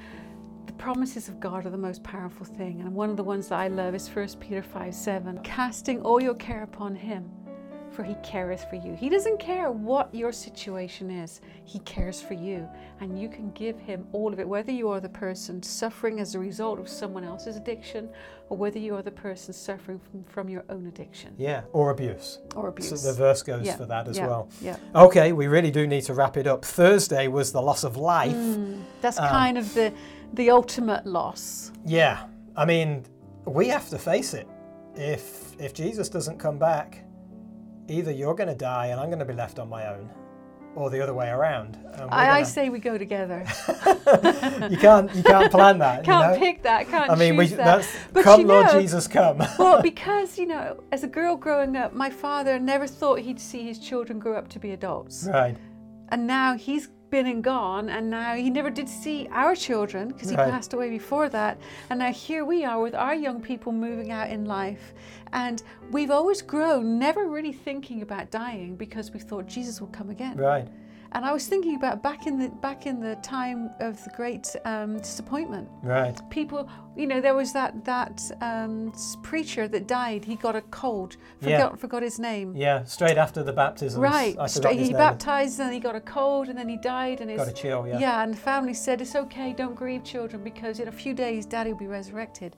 the 0.66 0.72
promises 0.74 1.28
of 1.28 1.40
God 1.40 1.66
are 1.66 1.70
the 1.70 1.76
most 1.76 2.02
powerful 2.02 2.44
thing. 2.44 2.80
And 2.80 2.94
one 2.94 3.10
of 3.10 3.16
the 3.16 3.24
ones 3.24 3.48
that 3.48 3.58
I 3.58 3.68
love 3.68 3.94
is 3.94 4.08
1 4.08 4.28
Peter 4.40 4.62
5 4.62 4.94
7. 4.94 5.38
Casting 5.42 6.02
all 6.02 6.22
your 6.22 6.34
care 6.34 6.62
upon 6.62 6.94
him, 6.94 7.30
for 7.96 8.04
he 8.04 8.14
careth 8.22 8.68
for 8.68 8.76
you. 8.76 8.94
He 8.94 9.08
doesn't 9.08 9.38
care 9.38 9.70
what 9.70 10.14
your 10.14 10.30
situation 10.30 11.10
is, 11.10 11.40
he 11.64 11.78
cares 11.80 12.20
for 12.20 12.34
you. 12.34 12.68
And 13.00 13.18
you 13.18 13.28
can 13.28 13.50
give 13.52 13.78
him 13.78 14.06
all 14.12 14.32
of 14.32 14.38
it, 14.38 14.46
whether 14.46 14.70
you 14.70 14.90
are 14.90 15.00
the 15.00 15.08
person 15.08 15.62
suffering 15.62 16.20
as 16.20 16.34
a 16.34 16.38
result 16.38 16.78
of 16.78 16.88
someone 16.88 17.24
else's 17.24 17.56
addiction 17.56 18.10
or 18.50 18.56
whether 18.58 18.78
you 18.78 18.94
are 18.94 19.02
the 19.02 19.10
person 19.10 19.54
suffering 19.54 19.98
from, 19.98 20.24
from 20.24 20.48
your 20.48 20.64
own 20.68 20.86
addiction 20.86 21.34
yeah, 21.38 21.62
or 21.72 21.90
abuse. 21.90 22.38
or 22.54 22.68
abuse. 22.68 23.00
So 23.00 23.10
the 23.10 23.16
verse 23.16 23.42
goes 23.42 23.64
Yeah, 23.64 23.76
for 23.76 23.86
that 23.86 24.06
as 24.08 24.18
yeah, 24.18 24.26
well. 24.26 24.48
Yeah. 24.60 24.76
Okay, 24.94 25.32
we 25.32 25.46
really 25.46 25.70
do 25.70 25.86
need 25.86 26.02
to 26.02 26.14
wrap 26.14 26.36
it 26.36 26.46
up. 26.46 26.64
Thursday 26.64 27.28
was 27.28 27.50
the 27.50 27.62
loss 27.62 27.82
of 27.82 27.96
life. 27.96 28.36
Mm, 28.36 28.82
that's 29.00 29.18
Um, 29.18 29.28
kind 29.28 29.58
of 29.58 29.72
the 29.74 29.92
the 30.34 30.50
ultimate 30.50 31.06
loss. 31.06 31.72
Yeah, 31.84 32.26
I 32.56 32.64
mean, 32.64 33.04
we 33.46 33.68
have 33.68 33.88
to 33.88 33.98
face 33.98 34.34
it. 34.34 34.46
If 34.94 35.54
if 35.58 35.72
Jesus 35.72 36.08
doesn't 36.08 36.38
come 36.38 36.58
back, 36.58 37.05
either 37.88 38.10
you're 38.12 38.34
going 38.34 38.48
to 38.48 38.54
die 38.54 38.86
and 38.86 39.00
I'm 39.00 39.06
going 39.06 39.18
to 39.20 39.24
be 39.24 39.34
left 39.34 39.58
on 39.58 39.68
my 39.68 39.86
own, 39.88 40.10
or 40.74 40.90
the 40.90 41.00
other 41.02 41.14
way 41.14 41.28
around. 41.28 41.78
I, 42.10 42.24
I 42.24 42.26
gonna- 42.34 42.44
say 42.46 42.68
we 42.68 42.78
go 42.78 42.98
together. 42.98 43.46
you 44.70 44.76
can't 44.76 45.12
you 45.14 45.22
can't 45.22 45.50
plan 45.50 45.78
that. 45.78 46.04
Can't 46.04 46.34
you 46.34 46.40
know? 46.40 46.46
pick 46.46 46.62
that. 46.64 46.88
Can't 46.88 47.10
I 47.10 47.14
mean, 47.14 47.36
we, 47.36 47.46
that. 47.46 47.56
that's 47.56 47.88
But 48.12 48.24
come, 48.24 48.40
you 48.42 48.46
Lord 48.46 48.66
know- 48.66 48.80
Jesus, 48.80 49.08
come. 49.08 49.38
well, 49.58 49.80
because 49.82 50.38
you 50.38 50.46
know, 50.46 50.82
as 50.92 51.02
a 51.02 51.08
girl 51.08 51.36
growing 51.36 51.76
up, 51.76 51.94
my 51.94 52.10
father 52.10 52.58
never 52.58 52.86
thought 52.86 53.20
he'd 53.20 53.40
see 53.40 53.62
his 53.62 53.78
children 53.78 54.18
grow 54.18 54.36
up 54.36 54.48
to 54.48 54.58
be 54.58 54.72
adults, 54.72 55.26
right. 55.32 55.56
and 56.10 56.26
now 56.26 56.54
he's 56.56 56.88
been 57.10 57.26
and 57.26 57.42
gone, 57.42 57.88
and 57.88 58.10
now 58.10 58.34
he 58.34 58.50
never 58.50 58.70
did 58.70 58.88
see 58.88 59.28
our 59.30 59.54
children 59.54 60.08
because 60.08 60.30
he 60.30 60.36
Right. 60.36 60.50
passed 60.50 60.72
away 60.72 60.90
before 60.90 61.28
that. 61.28 61.58
And 61.90 61.98
now 61.98 62.12
here 62.12 62.44
we 62.44 62.64
are 62.64 62.80
with 62.80 62.94
our 62.94 63.14
young 63.14 63.40
people 63.40 63.72
moving 63.72 64.10
out 64.10 64.30
in 64.30 64.44
life. 64.44 64.94
And 65.32 65.62
we've 65.90 66.10
always 66.10 66.42
grown, 66.42 66.98
never 66.98 67.26
really 67.26 67.52
thinking 67.52 68.02
about 68.02 68.30
dying 68.30 68.76
because 68.76 69.12
we 69.12 69.20
thought 69.20 69.46
Jesus 69.46 69.80
will 69.80 69.88
come 69.88 70.10
again. 70.10 70.36
Right. 70.36 70.68
And 71.16 71.24
I 71.24 71.32
was 71.32 71.46
thinking 71.46 71.76
about 71.76 72.02
back 72.02 72.26
in 72.26 72.38
the 72.38 72.50
back 72.50 72.84
in 72.84 73.00
the 73.00 73.14
time 73.16 73.70
of 73.80 74.04
the 74.04 74.10
great 74.10 74.54
um, 74.66 74.98
disappointment. 74.98 75.66
Right. 75.82 76.14
People, 76.28 76.68
you 76.94 77.06
know, 77.06 77.22
there 77.22 77.34
was 77.34 77.54
that 77.54 77.86
that 77.86 78.20
um, 78.42 78.92
preacher 79.22 79.66
that 79.66 79.86
died. 79.86 80.26
He 80.26 80.36
got 80.36 80.54
a 80.54 80.60
cold. 80.60 81.16
Yeah. 81.40 81.56
Forgot 81.56 81.80
forgot 81.80 82.02
his 82.02 82.18
name. 82.18 82.54
Yeah. 82.54 82.84
Straight 82.84 83.16
after 83.16 83.42
the 83.42 83.54
baptism. 83.54 84.02
Right. 84.02 84.36
I 84.38 84.46
Straight, 84.46 84.78
he 84.78 84.88
name. 84.88 84.98
baptized 84.98 85.58
and 85.58 85.72
he 85.72 85.80
got 85.80 85.96
a 85.96 86.02
cold 86.02 86.50
and 86.50 86.58
then 86.58 86.68
he 86.68 86.76
died 86.76 87.22
and 87.22 87.30
his 87.30 87.38
Got 87.38 87.48
a 87.48 87.52
chill. 87.52 87.86
Yeah. 87.86 87.98
Yeah. 87.98 88.22
and 88.22 88.34
the 88.34 88.38
family 88.38 88.74
said 88.74 89.00
it's 89.00 89.16
okay, 89.16 89.54
don't 89.54 89.74
grieve, 89.74 90.04
children, 90.04 90.44
because 90.44 90.80
in 90.80 90.88
a 90.88 90.92
few 90.92 91.14
days 91.14 91.46
Daddy 91.46 91.72
will 91.72 91.78
be 91.78 91.86
resurrected. 91.86 92.56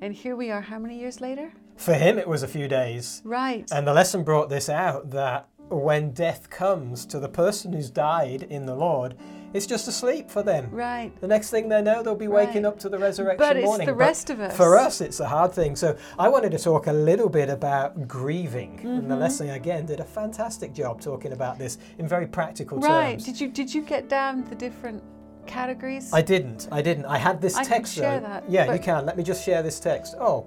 And 0.00 0.14
here 0.14 0.36
we 0.36 0.50
are. 0.50 0.62
How 0.62 0.78
many 0.78 0.98
years 0.98 1.20
later? 1.20 1.52
For 1.76 1.92
him, 1.92 2.18
it 2.18 2.26
was 2.26 2.42
a 2.42 2.48
few 2.48 2.66
days. 2.66 3.20
Right. 3.24 3.68
And 3.70 3.86
the 3.86 3.92
lesson 3.92 4.24
brought 4.24 4.48
this 4.48 4.70
out 4.70 5.10
that 5.10 5.48
when 5.70 6.10
death 6.12 6.48
comes 6.50 7.04
to 7.06 7.18
the 7.20 7.28
person 7.28 7.72
who's 7.72 7.90
died 7.90 8.44
in 8.44 8.66
the 8.66 8.74
Lord, 8.74 9.14
it's 9.54 9.64
just 9.66 9.88
a 9.88 9.92
sleep 9.92 10.30
for 10.30 10.42
them. 10.42 10.68
right. 10.70 11.10
The 11.20 11.26
next 11.26 11.50
thing 11.50 11.68
they 11.68 11.80
know, 11.80 12.02
they'll 12.02 12.14
be 12.14 12.28
waking 12.28 12.64
Right. 12.64 12.68
up 12.68 12.78
to 12.80 12.88
the 12.88 12.98
resurrection 12.98 13.62
morning. 13.64 13.64
But 13.66 13.80
it's 13.80 13.86
the 13.86 13.94
rest 13.94 14.30
of 14.30 14.40
us. 14.40 14.56
For 14.56 14.76
us, 14.76 15.00
it's 15.00 15.20
a 15.20 15.26
hard 15.26 15.52
thing. 15.52 15.74
So 15.76 15.96
I 16.18 16.28
wanted 16.28 16.50
to 16.52 16.58
talk 16.58 16.86
a 16.86 16.92
little 16.92 17.28
bit 17.30 17.48
about 17.48 18.06
grieving, 18.06 18.80
and 18.82 19.04
the 19.04 19.14
Mm-hmm. 19.14 19.20
lesson 19.20 19.50
again 19.50 19.86
did 19.86 20.00
a 20.00 20.04
fantastic 20.04 20.74
job 20.74 21.00
talking 21.00 21.32
about 21.32 21.58
this 21.58 21.78
in 21.98 22.06
very 22.06 22.26
practical 22.26 22.78
Right. 22.78 22.88
terms. 23.12 23.22
Right. 23.22 23.24
Did 23.24 23.40
you 23.40 23.48
did 23.48 23.74
you 23.74 23.82
get 23.82 24.08
down 24.08 24.44
the 24.50 24.54
different 24.54 25.02
categories? 25.46 26.10
I 26.12 26.20
didn't. 26.20 26.68
I 26.70 26.82
didn't. 26.82 27.06
I 27.06 27.16
had 27.16 27.40
this 27.40 27.56
I 27.56 27.62
can 27.62 27.72
text. 27.72 27.94
share 27.94 28.20
though. 28.20 28.26
that, 28.26 28.50
Yeah, 28.50 28.70
you 28.72 28.78
can. 28.78 29.06
Let 29.06 29.16
me 29.16 29.22
just 29.22 29.42
share 29.44 29.62
this 29.62 29.80
text. 29.80 30.14
Oh, 30.20 30.46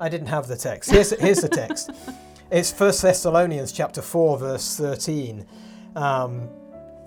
I 0.00 0.08
didn't 0.08 0.28
have 0.28 0.48
the 0.48 0.56
text. 0.56 0.90
Here's 0.90 1.10
here's 1.20 1.40
the 1.42 1.48
text. 1.50 1.90
It's 2.54 2.70
First 2.70 3.02
Thessalonians 3.02 3.72
chapter 3.72 4.00
four, 4.00 4.38
verse 4.38 4.76
thirteen. 4.76 5.44
Um, 5.96 6.48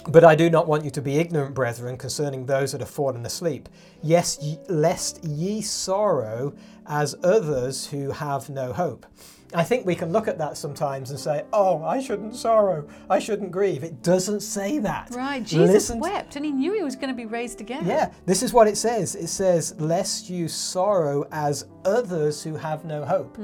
but 0.09 0.25
I 0.25 0.35
do 0.35 0.49
not 0.49 0.67
want 0.67 0.83
you 0.83 0.91
to 0.91 1.01
be 1.01 1.19
ignorant, 1.19 1.55
brethren, 1.55 1.95
concerning 1.97 2.45
those 2.45 2.73
that 2.73 2.81
have 2.81 2.89
fallen 2.89 3.25
asleep. 3.25 3.69
Yes, 4.03 4.37
ye, 4.41 4.59
lest 4.67 5.23
ye 5.23 5.61
sorrow 5.61 6.53
as 6.85 7.15
others 7.23 7.87
who 7.87 8.11
have 8.11 8.49
no 8.49 8.73
hope. 8.73 9.05
I 9.53 9.63
think 9.63 9.85
we 9.85 9.95
can 9.95 10.11
look 10.11 10.27
at 10.27 10.37
that 10.39 10.57
sometimes 10.57 11.11
and 11.11 11.19
say, 11.19 11.45
"Oh, 11.53 11.81
I 11.81 12.01
shouldn't 12.01 12.35
sorrow. 12.35 12.85
I 13.09 13.19
shouldn't 13.19 13.51
grieve." 13.51 13.85
It 13.85 14.03
doesn't 14.03 14.41
say 14.41 14.79
that. 14.79 15.11
right. 15.11 15.45
Jesus 15.45 15.71
Listen 15.71 15.99
wept 16.01 16.35
and 16.35 16.43
he 16.43 16.51
knew 16.51 16.73
he 16.73 16.83
was 16.83 16.97
going 16.97 17.07
to 17.07 17.15
be 17.15 17.25
raised 17.25 17.61
again. 17.61 17.85
yeah, 17.85 18.11
this 18.25 18.43
is 18.43 18.51
what 18.51 18.67
it 18.67 18.75
says. 18.75 19.15
It 19.15 19.27
says, 19.27 19.75
Lest 19.79 20.29
you 20.29 20.49
sorrow 20.49 21.25
as 21.31 21.67
others 21.85 22.43
who 22.43 22.57
have 22.57 22.83
no 22.83 23.05
hope. 23.05 23.37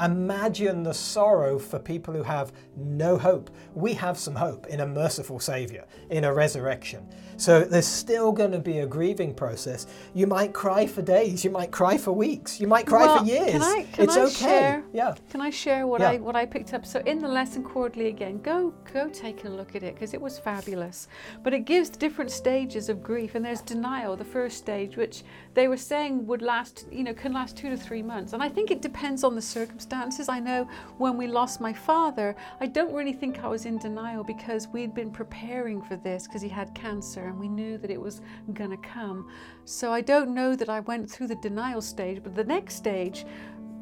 Imagine 0.00 0.82
the 0.82 0.94
sorrow 0.94 1.58
for 1.58 1.78
people 1.78 2.14
who 2.14 2.22
have 2.22 2.52
no 2.76 3.18
hope. 3.18 3.50
We 3.74 3.92
have 3.94 4.18
some 4.18 4.34
hope 4.34 4.66
in 4.68 4.80
a 4.80 4.86
merciful 4.86 5.38
Saviour, 5.40 5.84
in 6.10 6.24
a 6.24 6.32
resurrection. 6.32 7.06
So 7.36 7.64
there's 7.64 7.86
still 7.86 8.30
going 8.32 8.52
to 8.52 8.58
be 8.58 8.78
a 8.80 8.86
grieving 8.86 9.34
process. 9.34 9.86
You 10.14 10.26
might 10.26 10.52
cry 10.52 10.86
for 10.86 11.02
days, 11.02 11.44
you 11.44 11.50
might 11.50 11.70
cry 11.72 11.96
for 11.98 12.12
weeks, 12.12 12.60
you 12.60 12.66
might 12.68 12.86
cry 12.86 13.06
Well, 13.06 13.18
for 13.18 13.24
years. 13.24 13.50
can 13.52 13.62
I- 13.62 13.86
can 13.92 14.04
it's 14.04 14.16
I 14.16 14.20
okay. 14.22 14.30
share? 14.34 14.84
Yeah. 14.92 15.14
Can 15.30 15.40
I 15.40 15.50
share 15.50 15.86
what 15.86 16.00
Yeah. 16.00 16.10
I 16.10 16.16
what 16.18 16.36
I 16.36 16.46
picked 16.46 16.72
up? 16.72 16.86
So 16.86 17.00
in 17.00 17.18
the 17.18 17.28
lesson 17.28 17.62
quarterly 17.62 18.08
again, 18.08 18.40
go 18.42 18.72
go 18.92 19.08
take 19.08 19.44
a 19.44 19.48
look 19.48 19.74
at 19.74 19.82
it 19.82 19.94
because 19.94 20.14
it 20.14 20.20
was 20.20 20.38
fabulous. 20.38 21.08
But 21.42 21.52
it 21.52 21.60
gives 21.60 21.90
different 21.90 22.30
stages 22.30 22.88
of 22.88 23.02
grief, 23.02 23.34
and 23.34 23.44
there's 23.44 23.60
denial, 23.62 24.16
the 24.16 24.24
first 24.24 24.56
stage, 24.58 24.96
which 24.96 25.22
they 25.54 25.68
were 25.68 25.76
saying 25.76 26.26
would 26.26 26.42
last, 26.42 26.86
you 26.90 27.02
know, 27.04 27.12
can 27.14 27.32
last 27.32 27.56
two 27.56 27.68
to 27.70 27.76
three 27.76 28.02
months. 28.02 28.32
And 28.32 28.42
I 28.42 28.48
think 28.48 28.70
it 28.70 28.80
depends 28.82 29.24
on 29.24 29.34
the 29.34 29.42
circumstances. 29.42 29.81
I 30.28 30.40
know 30.40 30.68
when 30.98 31.16
we 31.16 31.26
lost 31.26 31.60
my 31.60 31.72
father, 31.72 32.34
I 32.60 32.66
don't 32.66 32.92
really 32.92 33.12
think 33.12 33.42
I 33.44 33.48
was 33.48 33.66
in 33.66 33.78
denial 33.78 34.24
because 34.24 34.68
we'd 34.68 34.94
been 34.94 35.10
preparing 35.10 35.82
for 35.82 35.96
this 35.96 36.26
because 36.26 36.42
he 36.42 36.48
had 36.48 36.74
cancer 36.74 37.26
and 37.26 37.38
we 37.38 37.48
knew 37.48 37.78
that 37.78 37.90
it 37.90 38.00
was 38.00 38.20
gonna 38.54 38.76
come. 38.78 39.28
So 39.64 39.92
I 39.92 40.00
don't 40.00 40.34
know 40.34 40.56
that 40.56 40.68
I 40.68 40.80
went 40.80 41.10
through 41.10 41.28
the 41.28 41.36
denial 41.36 41.80
stage, 41.80 42.22
but 42.22 42.34
the 42.34 42.44
next 42.44 42.76
stage 42.76 43.24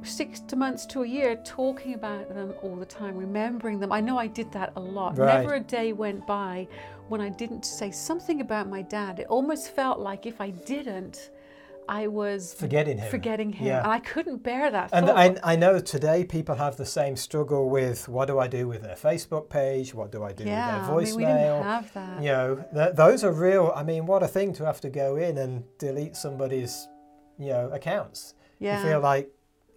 six 0.03 0.41
to 0.41 0.57
months 0.57 0.87
to 0.87 1.03
a 1.03 1.07
year 1.07 1.37
talking 1.45 1.95
about 1.95 2.29
them 2.35 2.55
all 2.63 2.77
the 2.77 2.87
time, 2.87 3.17
remembering 3.17 3.79
them. 3.79 3.93
I 3.93 4.01
know 4.01 4.19
I 4.19 4.27
did 4.27 4.51
that 4.53 4.73
a 4.77 4.81
lot. 4.81 5.19
Right. 5.19 5.41
Never 5.41 5.55
a 5.55 5.61
day 5.61 5.93
went 5.93 6.27
by 6.27 6.69
when 7.09 7.21
I 7.21 7.29
didn't 7.29 7.65
say 7.65 7.91
something 7.91 8.41
about 8.41 8.69
my 8.69 8.83
dad. 8.83 9.19
It 9.19 9.27
almost 9.27 9.75
felt 9.75 9.99
like 9.99 10.27
if 10.27 10.41
I 10.41 10.51
didn't, 10.51 11.31
I 11.90 12.07
was 12.07 12.55
Forgetting 12.55 12.98
him. 12.98 13.11
forgetting 13.11 13.53
him. 13.53 13.66
Yeah. 13.66 13.79
And 13.83 13.88
I 13.88 13.98
couldn't 13.98 14.44
bear 14.44 14.70
that 14.70 14.90
And. 14.92 15.11
I, 15.11 15.37
I 15.53 15.57
know 15.57 15.81
today 15.81 16.24
people 16.24 16.55
have 16.55 16.76
the 16.76 16.87
same 16.87 17.16
struggle 17.16 17.68
with 17.68 18.09
what 18.09 18.26
do 18.26 18.38
I 18.38 18.46
do 18.46 18.68
with 18.68 18.83
their 18.83 18.94
Facebook 18.94 19.50
page? 19.50 19.92
What 19.92 20.12
do 20.12 20.22
I 20.22 20.33
do 20.33 20.44
yeah, 20.44 20.53
with 20.83 20.85
I 20.85 20.87
their 20.87 21.05
mean, 21.05 21.16
we 21.16 21.24
didn't 21.24 21.37
voicemail? 21.38 21.62
have 21.64 21.92
that. 21.94 22.22
you 22.22 22.29
know, 22.29 22.64
th- 22.72 22.94
those 22.94 23.24
are 23.24 23.33
real. 23.33 23.72
I 23.74 23.83
mean, 23.83 24.07
what 24.07 24.22
a 24.22 24.29
thing 24.29 24.53
to 24.55 24.64
have 24.64 24.81
to 24.83 24.90
go 24.90 25.16
in 25.16 25.37
and 25.38 25.64
delete 25.79 26.14
somebody's, 26.16 26.88
you 27.38 27.48
know, 27.48 27.70
accounts. 27.72 28.35
yeah. 28.61 28.79
You 28.83 28.88
feel 28.90 29.00
like, 29.00 29.29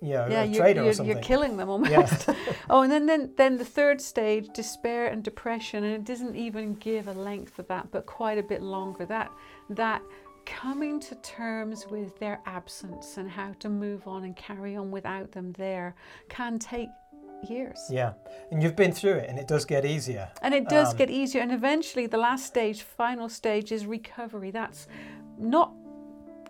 you 0.02 0.14
know, 0.16 0.28
yeah, 0.30 0.44
a 0.44 0.46
you're, 0.46 0.68
you're, 0.68 0.86
or 0.86 0.94
something. 0.94 1.16
you're 1.16 1.24
killing 1.24 1.56
them 1.58 1.70
almost. 1.70 1.92
Yeah. 1.92 2.36
oh, 2.70 2.82
and 2.84 2.92
then, 2.92 3.06
then 3.08 3.32
then 3.38 3.58
the 3.58 3.66
third 3.66 4.02
stage, 4.02 4.50
despair 4.54 5.08
and 5.08 5.24
depression, 5.24 5.84
and 5.86 5.94
it 5.96 6.04
doesn't 6.04 6.36
even 6.36 6.74
give 6.76 7.08
a 7.08 7.14
length 7.14 7.58
of 7.58 7.68
that, 7.70 7.90
but 7.90 8.06
quite 8.06 8.38
a 8.38 8.44
bit 8.44 8.62
longer. 8.62 9.06
That 9.06 9.32
that 9.70 10.02
coming 10.46 11.00
to 11.00 11.16
terms 11.16 11.88
with 11.88 12.18
their 12.20 12.40
absence 12.46 13.18
and 13.18 13.30
how 13.30 13.54
to 13.60 13.70
move 13.70 14.08
on 14.08 14.24
and 14.24 14.36
carry 14.36 14.76
on 14.76 14.92
without 14.92 15.32
them 15.32 15.52
there 15.54 15.96
can 16.30 16.60
take 16.60 16.90
years. 17.50 17.88
yeah, 17.90 18.14
and 18.52 18.64
you've 18.64 18.76
been 18.76 18.94
through 18.94 19.16
it, 19.16 19.30
and 19.30 19.38
it 19.38 19.48
does 19.48 19.66
get 19.66 19.86
easier. 19.86 20.30
And 20.42 20.54
it 20.54 20.70
does 20.70 20.92
Um, 20.92 20.98
get 20.98 21.10
easier. 21.10 21.42
And 21.42 21.52
eventually, 21.52 22.08
the 22.08 22.18
last 22.18 22.46
stage, 22.46 22.84
final 22.84 23.28
stage, 23.28 23.72
is 23.72 23.86
recovery. 23.86 24.52
That's 24.52 24.88
not 25.38 25.74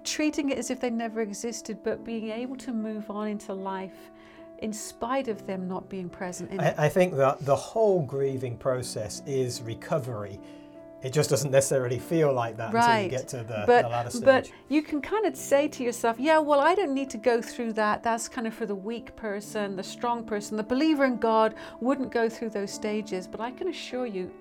treating 0.03 0.49
it 0.49 0.57
as 0.57 0.69
if 0.69 0.79
they 0.79 0.89
never 0.91 1.21
existed, 1.21 1.79
but 1.83 2.03
being 2.03 2.29
able 2.29 2.55
to 2.57 2.73
move 2.73 3.09
on 3.09 3.27
into 3.27 3.53
life 3.53 4.11
in 4.59 4.71
spite 4.71 5.27
of 5.27 5.45
them 5.47 5.67
not 5.67 5.89
being 5.89 6.09
present 6.09 6.51
in. 6.51 6.59
I, 6.59 6.85
I 6.85 6.89
think 6.89 7.15
that 7.15 7.43
the 7.45 7.55
whole 7.55 8.01
grieving 8.05 8.57
process 8.57 9.21
is 9.25 9.61
recovery. 9.61 10.39
It 11.03 11.11
just 11.11 11.29
doesn't 11.29 11.51
necessarily 11.51 11.99
feel 11.99 12.31
like 12.31 12.55
that 12.57 12.73
until 12.73 13.03
you 13.03 13.09
get 13.09 13.27
to 13.29 13.43
the, 13.43 13.65
but 13.67 13.83
the 13.83 13.89
latter 13.89 14.09
stage. 14.09 14.23
but 14.23 14.51
you 14.69 14.81
can 14.81 15.01
kind 15.01 15.25
of 15.25 15.35
say 15.35 15.67
to 15.67 15.83
yourself, 15.83 16.17
yeah, 16.17 16.39
well, 16.39 16.61
I 16.61 16.75
don't 16.75 16.93
need 16.93 17.09
to 17.09 17.17
go 17.17 17.41
through 17.41 17.73
that. 17.73 18.03
That's 18.03 18.29
kind 18.29 18.47
of 18.47 18.53
for 18.53 18.65
the 18.65 18.75
weak 18.75 19.13
person, 19.17 19.75
the 19.75 19.83
strong 19.83 20.23
person, 20.23 20.55
the 20.55 20.63
believer 20.63 21.03
in 21.03 21.17
God 21.17 21.55
wouldn't 21.81 22.11
go 22.11 22.29
through 22.29 22.51
those 22.51 22.71
stages. 22.71 23.27
But 23.27 23.41
I 23.41 23.51
can 23.51 23.67
assure 23.67 24.05
you, 24.05 24.31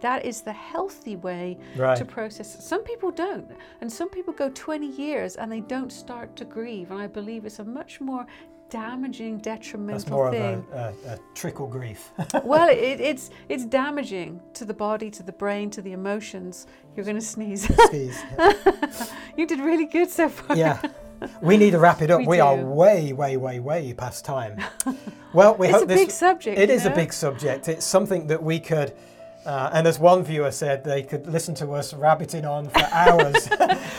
that 0.00 0.24
is 0.24 0.42
the 0.42 0.52
healthy 0.52 1.14
way 1.16 1.56
right. 1.76 1.96
to 1.96 2.04
process. 2.04 2.64
Some 2.64 2.82
people 2.82 3.12
don't, 3.12 3.50
and 3.80 3.90
some 3.90 4.10
people 4.10 4.34
go 4.34 4.50
20 4.50 4.88
years 4.88 5.36
and 5.36 5.50
they 5.50 5.60
don't 5.60 5.92
start 5.92 6.34
to 6.36 6.44
grieve. 6.44 6.90
And 6.90 7.00
I 7.00 7.06
believe 7.06 7.46
it's 7.46 7.60
a 7.60 7.64
much 7.64 8.00
more 8.00 8.26
damaging, 8.70 9.38
detrimental 9.38 9.98
That's 9.98 10.10
more 10.10 10.30
thing. 10.30 10.64
of 10.72 10.72
a, 10.72 10.94
a, 11.08 11.12
a 11.14 11.18
trickle 11.34 11.66
grief. 11.66 12.10
well, 12.44 12.68
it, 12.68 13.00
it's 13.00 13.30
it's 13.48 13.64
damaging 13.64 14.40
to 14.54 14.64
the 14.64 14.74
body, 14.74 15.10
to 15.10 15.22
the 15.22 15.32
brain, 15.32 15.70
to 15.70 15.82
the 15.82 15.92
emotions. 15.92 16.66
You're 16.94 17.04
going 17.04 17.16
to 17.16 17.24
sneeze. 17.24 17.64
Skis. 17.86 18.22
you 19.36 19.46
did 19.46 19.60
really 19.60 19.86
good 19.86 20.10
so 20.10 20.28
far. 20.28 20.56
yeah. 20.56 20.80
We 21.40 21.56
need 21.56 21.70
to 21.70 21.78
wrap 21.78 22.02
it 22.02 22.10
up. 22.10 22.20
We 22.20 22.26
We, 22.26 22.40
are 22.40 22.56
way, 22.56 23.14
way, 23.14 23.38
way, 23.38 23.58
way 23.58 23.94
past 23.94 24.26
time. 24.26 24.60
Well, 25.32 25.54
we 25.56 25.68
It's 25.68 25.74
hope 25.74 25.84
a 25.84 25.86
this 25.86 26.00
big 26.00 26.10
subject. 26.10 26.58
It 26.58 26.68
is 26.68 26.82
is 26.82 26.86
a 26.86 26.90
big 26.90 27.10
subject. 27.12 27.68
It's 27.68 27.86
something 27.86 28.26
that 28.26 28.42
we 28.42 28.60
could, 28.60 28.92
uh, 29.46 29.70
and 29.72 29.86
as 29.86 29.98
one 29.98 30.22
viewer 30.24 30.50
said, 30.50 30.84
they 30.84 31.02
could 31.02 31.26
listen 31.26 31.54
to 31.56 31.72
us 31.72 31.94
rabbiting 31.94 32.44
on 32.44 32.68
for 32.68 32.84
hours. 32.92 33.48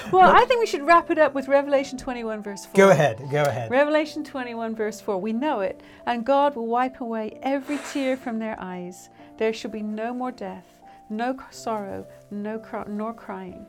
Well, 0.10 0.34
I 0.34 0.46
think 0.46 0.62
we 0.62 0.66
should 0.68 0.84
wrap 0.86 1.12
it 1.12 1.18
up 1.18 1.34
with 1.34 1.50
Revelation 1.50 1.98
21, 1.98 2.42
verse 2.42 2.66
4. 2.66 2.74
go 2.76 2.90
ahead, 2.92 3.22
go 3.30 3.44
ahead. 3.44 3.70
Revelation 3.70 4.24
21, 4.24 4.74
verse 4.74 5.02
4. 5.02 5.20
We 5.20 5.34
know 5.34 5.60
it. 5.60 5.82
And 6.06 6.26
God 6.26 6.56
will 6.56 6.68
wipe 6.68 7.02
away 7.02 7.38
every 7.44 7.78
tear 7.92 8.16
from 8.16 8.40
their 8.40 8.56
eyes. 8.58 9.10
There 9.38 9.52
shall 9.52 9.70
be 9.72 9.82
no 9.82 10.14
more 10.14 10.32
death, 10.32 10.66
no 11.10 11.38
sorrow, 11.52 12.08
no 12.32 12.64
nor 12.88 13.14
crying. 13.14 13.66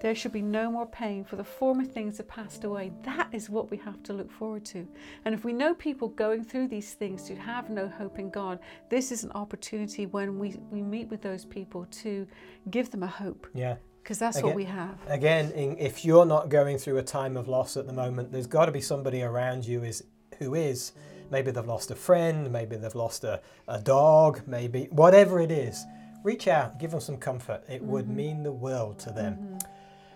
There 0.00 0.14
should 0.14 0.32
be 0.32 0.40
no 0.40 0.70
more 0.70 0.86
pain, 0.86 1.24
for 1.24 1.36
the 1.36 1.44
former 1.44 1.84
things 1.84 2.16
have 2.16 2.28
passed 2.28 2.64
away. 2.64 2.90
That 3.02 3.28
is 3.32 3.50
what 3.50 3.70
we 3.70 3.76
have 3.78 4.02
to 4.04 4.14
look 4.14 4.30
forward 4.32 4.64
to. 4.66 4.88
And 5.26 5.34
if 5.34 5.44
we 5.44 5.52
know 5.52 5.74
people 5.74 6.08
going 6.08 6.42
through 6.42 6.68
these 6.68 6.94
things 6.94 7.28
who 7.28 7.34
have 7.34 7.68
no 7.68 7.86
hope 7.86 8.18
in 8.18 8.30
God, 8.30 8.60
this 8.88 9.12
is 9.12 9.24
an 9.24 9.32
opportunity 9.32 10.06
when 10.06 10.38
we, 10.38 10.56
we 10.70 10.80
meet 10.80 11.08
with 11.08 11.20
those 11.20 11.44
people 11.44 11.86
to 12.02 12.26
give 12.70 12.90
them 12.90 13.02
a 13.02 13.06
hope, 13.06 13.46
Yeah. 13.54 13.76
because 14.02 14.18
that's 14.18 14.38
Again- 14.38 14.46
what 14.46 14.56
we 14.56 14.64
have. 14.64 14.96
Again, 15.06 15.50
in, 15.52 15.76
if 15.78 16.02
you're 16.04 16.24
not 16.24 16.48
going 16.48 16.78
through 16.78 16.96
a 16.96 17.02
time 17.02 17.36
of 17.36 17.46
loss 17.46 17.76
at 17.76 17.86
the 17.86 17.92
moment, 17.92 18.32
there's 18.32 18.46
got 18.46 18.66
to 18.66 18.72
be 18.72 18.80
somebody 18.80 19.22
around 19.22 19.66
you 19.66 19.84
is 19.84 20.02
who 20.38 20.54
is. 20.54 20.92
Maybe 21.30 21.50
they've 21.50 21.66
lost 21.66 21.90
a 21.90 21.94
friend, 21.94 22.50
maybe 22.50 22.76
they've 22.76 22.94
lost 22.94 23.22
a, 23.24 23.40
a 23.68 23.78
dog, 23.78 24.40
maybe 24.46 24.88
whatever 24.90 25.40
it 25.40 25.50
is. 25.50 25.84
reach 26.24 26.48
out, 26.48 26.78
give 26.78 26.90
them 26.90 27.00
some 27.00 27.16
comfort. 27.16 27.62
It 27.68 27.82
would 27.82 28.06
mm-hmm. 28.06 28.16
mean 28.16 28.42
the 28.42 28.52
world 28.52 28.98
to 29.00 29.10
them. 29.10 29.34
Mm-hmm. 29.34 29.56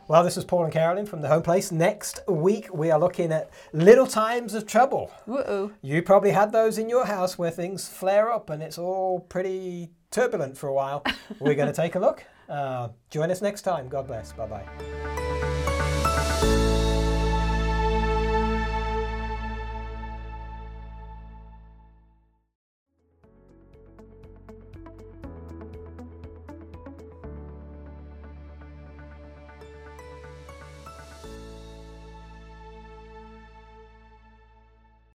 Well, 0.07 0.23
this 0.23 0.37
is 0.37 0.45
Paul 0.45 0.65
and 0.65 0.73
Carolyn 0.73 1.07
from 1.07 1.23
the 1.23 1.29
Home 1.29 1.43
Place. 1.43 1.73
Next 1.73 2.21
week, 2.29 2.69
we 2.75 2.91
are 2.91 2.99
looking 2.99 3.33
at 3.33 3.49
little 3.73 4.07
times 4.07 4.53
of 4.53 4.67
trouble. 4.67 5.11
Whoa. 5.25 5.73
You 5.81 6.03
probably 6.03 6.33
had 6.33 6.53
those 6.53 6.77
in 6.77 6.91
your 6.91 7.07
house 7.07 7.39
where 7.39 7.51
things 7.51 7.89
flare 7.89 8.31
up 8.31 8.51
and 8.51 8.63
it's 8.63 8.77
all 8.77 9.21
pretty 9.21 9.93
turbulent 10.11 10.59
for 10.59 10.69
a 10.69 10.75
while. 10.75 11.05
We're 11.41 11.55
going 11.55 11.73
to 11.73 11.75
take 11.75 11.95
a 11.95 12.01
look. 12.01 12.23
Uh, 12.51 12.89
join 13.09 13.31
us 13.31 13.41
next 13.41 13.63
time. 13.63 13.89
God 13.89 14.07
bless. 14.07 14.33
Bye 14.33 14.47
bye. 14.47 15.31